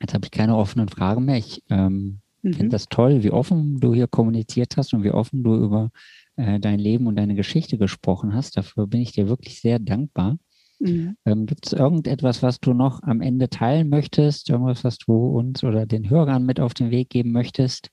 jetzt 0.03 0.13
habe 0.13 0.27
ich 0.27 0.31
keine 0.31 0.57
offenen 0.57 0.89
Fragen 0.89 1.25
mehr. 1.25 1.39
Ich 1.39 1.63
ähm, 1.71 2.22
Mhm. 2.43 2.55
finde 2.55 2.69
das 2.71 2.87
toll, 2.89 3.23
wie 3.23 3.31
offen 3.31 3.79
du 3.81 3.95
hier 3.95 4.09
kommuniziert 4.09 4.77
hast 4.77 4.93
und 4.93 5.05
wie 5.05 5.13
offen 5.13 5.43
du 5.43 5.55
über 5.55 5.91
äh, 6.37 6.59
dein 6.61 6.79
Leben 6.79 7.07
und 7.07 7.17
deine 7.17 7.35
Geschichte 7.35 7.79
gesprochen 7.79 8.35
hast. 8.35 8.57
Dafür 8.57 8.87
bin 8.87 9.01
ich 9.01 9.13
dir 9.13 9.29
wirklich 9.29 9.61
sehr 9.61 9.79
dankbar. 9.79 10.39
Mhm. 10.81 11.17
Ähm, 11.25 11.47
Gibt 11.47 11.67
es 11.67 11.73
irgendetwas, 11.73 12.43
was 12.43 12.59
du 12.59 12.75
noch 12.75 13.03
am 13.03 13.21
Ende 13.21 13.49
teilen 13.49 13.89
möchtest? 13.89 14.51
Irgendwas, 14.51 14.83
was 14.83 14.99
du 14.99 15.13
uns 15.13 15.63
oder 15.63 15.87
den 15.87 16.11
Hörern 16.11 16.45
mit 16.45 16.59
auf 16.59 16.75
den 16.75 16.91
Weg 16.91 17.11
geben 17.11 17.33
möchtest? 17.33 17.91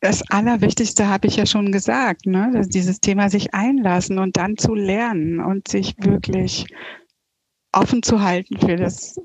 Das 0.00 0.22
Allerwichtigste 0.30 1.08
habe 1.08 1.26
ich 1.26 1.36
ja 1.36 1.44
schon 1.44 1.72
gesagt, 1.72 2.24
ne? 2.24 2.66
dieses 2.66 3.00
Thema 3.00 3.28
sich 3.28 3.52
einlassen 3.52 4.18
und 4.18 4.38
dann 4.38 4.56
zu 4.56 4.74
lernen 4.74 5.40
und 5.40 5.68
sich 5.68 5.94
wirklich 5.98 6.66
offen 7.72 8.02
zu 8.02 8.22
halten 8.22 8.58
für 8.58 8.76
das, 8.76 9.16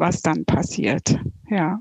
was 0.00 0.22
dann 0.22 0.44
passiert. 0.44 1.18
Ja. 1.48 1.80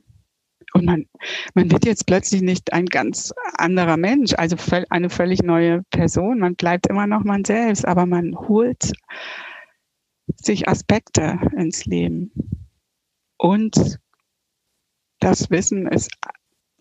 Und 0.73 0.86
man, 0.86 1.08
man 1.55 1.71
wird 1.71 1.86
jetzt 1.86 2.05
plötzlich 2.05 2.41
nicht 2.43 2.73
ein 2.73 2.86
ganz 2.86 3.34
anderer 3.58 3.97
Mensch, 3.97 4.34
also 4.38 4.55
eine 4.91 5.10
völlig 5.10 5.41
neue 5.41 5.82
Person. 5.89 6.39
Man 6.39 6.55
bleibt 6.55 6.86
immer 6.86 7.08
noch 7.08 7.23
man 7.23 7.43
selbst, 7.43 7.88
aber 7.88 8.05
man 8.05 8.36
holt 8.36 8.91
sich 10.36 10.67
Aspekte 10.67 11.39
ins 11.58 11.86
Leben. 11.86 12.32
Und 13.38 13.99
das 15.19 15.49
Wissen 15.49 15.88
ist, 15.88 16.12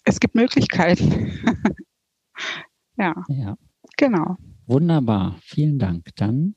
es 0.05 0.21
gibt 0.21 0.35
Möglichkeiten. 0.35 1.33
ja. 2.99 3.15
ja. 3.29 3.57
Genau. 3.97 4.37
Wunderbar. 4.67 5.37
Vielen 5.41 5.79
Dank. 5.79 6.15
Dann 6.17 6.55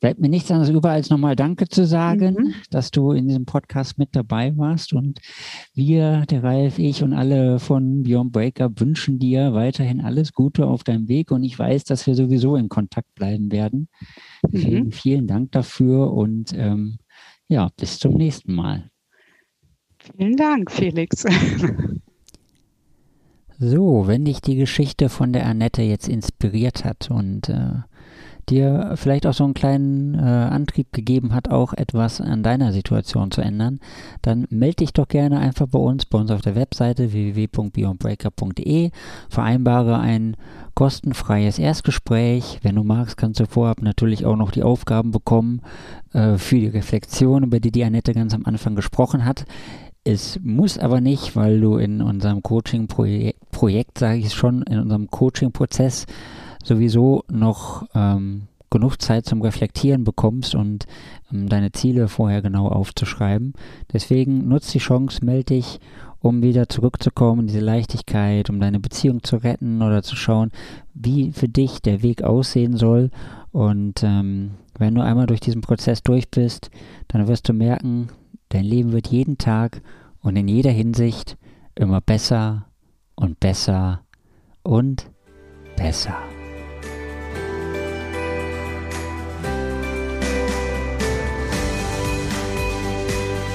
bleibt 0.00 0.20
mir 0.20 0.28
nichts 0.28 0.50
anderes 0.50 0.70
über, 0.70 0.90
als 0.90 1.10
nochmal 1.10 1.36
Danke 1.36 1.68
zu 1.68 1.86
sagen, 1.86 2.36
mhm. 2.38 2.54
dass 2.70 2.90
du 2.90 3.12
in 3.12 3.26
diesem 3.26 3.46
Podcast 3.46 3.98
mit 3.98 4.10
dabei 4.12 4.56
warst. 4.56 4.92
Und 4.92 5.20
wir, 5.74 6.24
der 6.26 6.42
Ralf, 6.42 6.78
ich 6.78 7.02
und 7.02 7.12
alle 7.12 7.58
von 7.58 8.02
Beyond 8.04 8.32
Breakup 8.32 8.80
wünschen 8.80 9.18
dir 9.18 9.54
weiterhin 9.54 10.00
alles 10.00 10.32
Gute 10.32 10.66
auf 10.66 10.84
deinem 10.84 11.08
Weg. 11.08 11.30
Und 11.30 11.42
ich 11.42 11.58
weiß, 11.58 11.84
dass 11.84 12.06
wir 12.06 12.14
sowieso 12.14 12.56
in 12.56 12.68
Kontakt 12.68 13.14
bleiben 13.14 13.50
werden. 13.50 13.88
Deswegen 14.46 14.86
mhm. 14.86 14.92
vielen 14.92 15.26
Dank 15.26 15.52
dafür 15.52 16.12
und 16.12 16.52
ähm, 16.54 16.98
ja, 17.48 17.70
bis 17.76 17.98
zum 17.98 18.14
nächsten 18.14 18.54
Mal. 18.54 18.90
Vielen 20.16 20.36
Dank, 20.36 20.70
Felix. 20.70 21.24
so, 23.58 24.06
wenn 24.06 24.24
dich 24.24 24.40
die 24.40 24.56
Geschichte 24.56 25.08
von 25.08 25.32
der 25.32 25.46
Annette 25.46 25.82
jetzt 25.82 26.08
inspiriert 26.08 26.84
hat 26.84 27.10
und 27.10 27.48
äh, 27.48 27.80
dir 28.50 28.92
vielleicht 28.96 29.26
auch 29.26 29.34
so 29.34 29.44
einen 29.44 29.54
kleinen 29.54 30.14
äh, 30.14 30.18
Antrieb 30.18 30.92
gegeben 30.92 31.34
hat, 31.34 31.50
auch 31.50 31.72
etwas 31.72 32.20
an 32.20 32.42
deiner 32.42 32.72
Situation 32.72 33.30
zu 33.30 33.40
ändern, 33.40 33.80
dann 34.22 34.46
melde 34.50 34.76
dich 34.76 34.92
doch 34.92 35.08
gerne 35.08 35.38
einfach 35.38 35.66
bei 35.68 35.78
uns, 35.78 36.06
bei 36.06 36.18
uns 36.18 36.30
auf 36.30 36.42
der 36.42 36.54
Webseite 36.54 37.12
www.beyondbreaker.de, 37.12 38.90
vereinbare 39.28 39.98
ein 39.98 40.36
kostenfreies 40.74 41.58
Erstgespräch. 41.58 42.60
Wenn 42.62 42.76
du 42.76 42.84
magst, 42.84 43.16
kannst 43.16 43.40
du 43.40 43.46
vorab 43.46 43.82
natürlich 43.82 44.24
auch 44.24 44.36
noch 44.36 44.50
die 44.50 44.62
Aufgaben 44.62 45.10
bekommen 45.10 45.62
äh, 46.12 46.38
für 46.38 46.56
die 46.56 46.68
Reflexion, 46.68 47.44
über 47.44 47.60
die 47.60 47.72
die 47.72 47.84
Annette 47.84 48.14
ganz 48.14 48.34
am 48.34 48.44
Anfang 48.46 48.76
gesprochen 48.76 49.24
hat. 49.24 49.44
Es 50.04 50.40
muss 50.42 50.78
aber 50.78 51.00
nicht, 51.00 51.36
weil 51.36 51.60
du 51.60 51.76
in 51.76 52.00
unserem 52.00 52.42
Coaching-Projekt, 52.42 53.50
Projekt, 53.50 53.98
sage 53.98 54.20
ich 54.20 54.32
schon, 54.32 54.62
in 54.62 54.78
unserem 54.78 55.10
Coaching-Prozess 55.10 56.06
sowieso 56.68 57.24
noch 57.30 57.86
ähm, 57.94 58.48
genug 58.70 59.00
Zeit 59.00 59.26
zum 59.26 59.42
Reflektieren 59.42 60.04
bekommst 60.04 60.54
und 60.54 60.86
ähm, 61.32 61.48
deine 61.48 61.72
Ziele 61.72 62.08
vorher 62.08 62.42
genau 62.42 62.68
aufzuschreiben. 62.68 63.54
Deswegen 63.92 64.48
nutz 64.48 64.70
die 64.72 64.78
Chance, 64.78 65.24
melde 65.24 65.54
dich, 65.54 65.80
um 66.20 66.42
wieder 66.42 66.68
zurückzukommen 66.68 67.46
diese 67.46 67.60
Leichtigkeit, 67.60 68.50
um 68.50 68.60
deine 68.60 68.80
Beziehung 68.80 69.22
zu 69.22 69.36
retten 69.36 69.82
oder 69.82 70.02
zu 70.02 70.16
schauen, 70.16 70.50
wie 70.94 71.32
für 71.32 71.48
dich 71.48 71.80
der 71.80 72.02
Weg 72.02 72.22
aussehen 72.22 72.76
soll. 72.76 73.10
Und 73.52 74.02
ähm, 74.02 74.52
wenn 74.78 74.94
du 74.94 75.02
einmal 75.02 75.26
durch 75.26 75.40
diesen 75.40 75.60
Prozess 75.60 76.02
durch 76.02 76.30
bist, 76.30 76.70
dann 77.08 77.28
wirst 77.28 77.48
du 77.48 77.52
merken, 77.52 78.08
dein 78.48 78.64
Leben 78.64 78.92
wird 78.92 79.08
jeden 79.08 79.38
Tag 79.38 79.82
und 80.20 80.36
in 80.36 80.48
jeder 80.48 80.70
Hinsicht 80.70 81.36
immer 81.74 82.00
besser 82.00 82.66
und 83.14 83.40
besser 83.40 84.02
und 84.62 85.10
besser. 85.76 86.16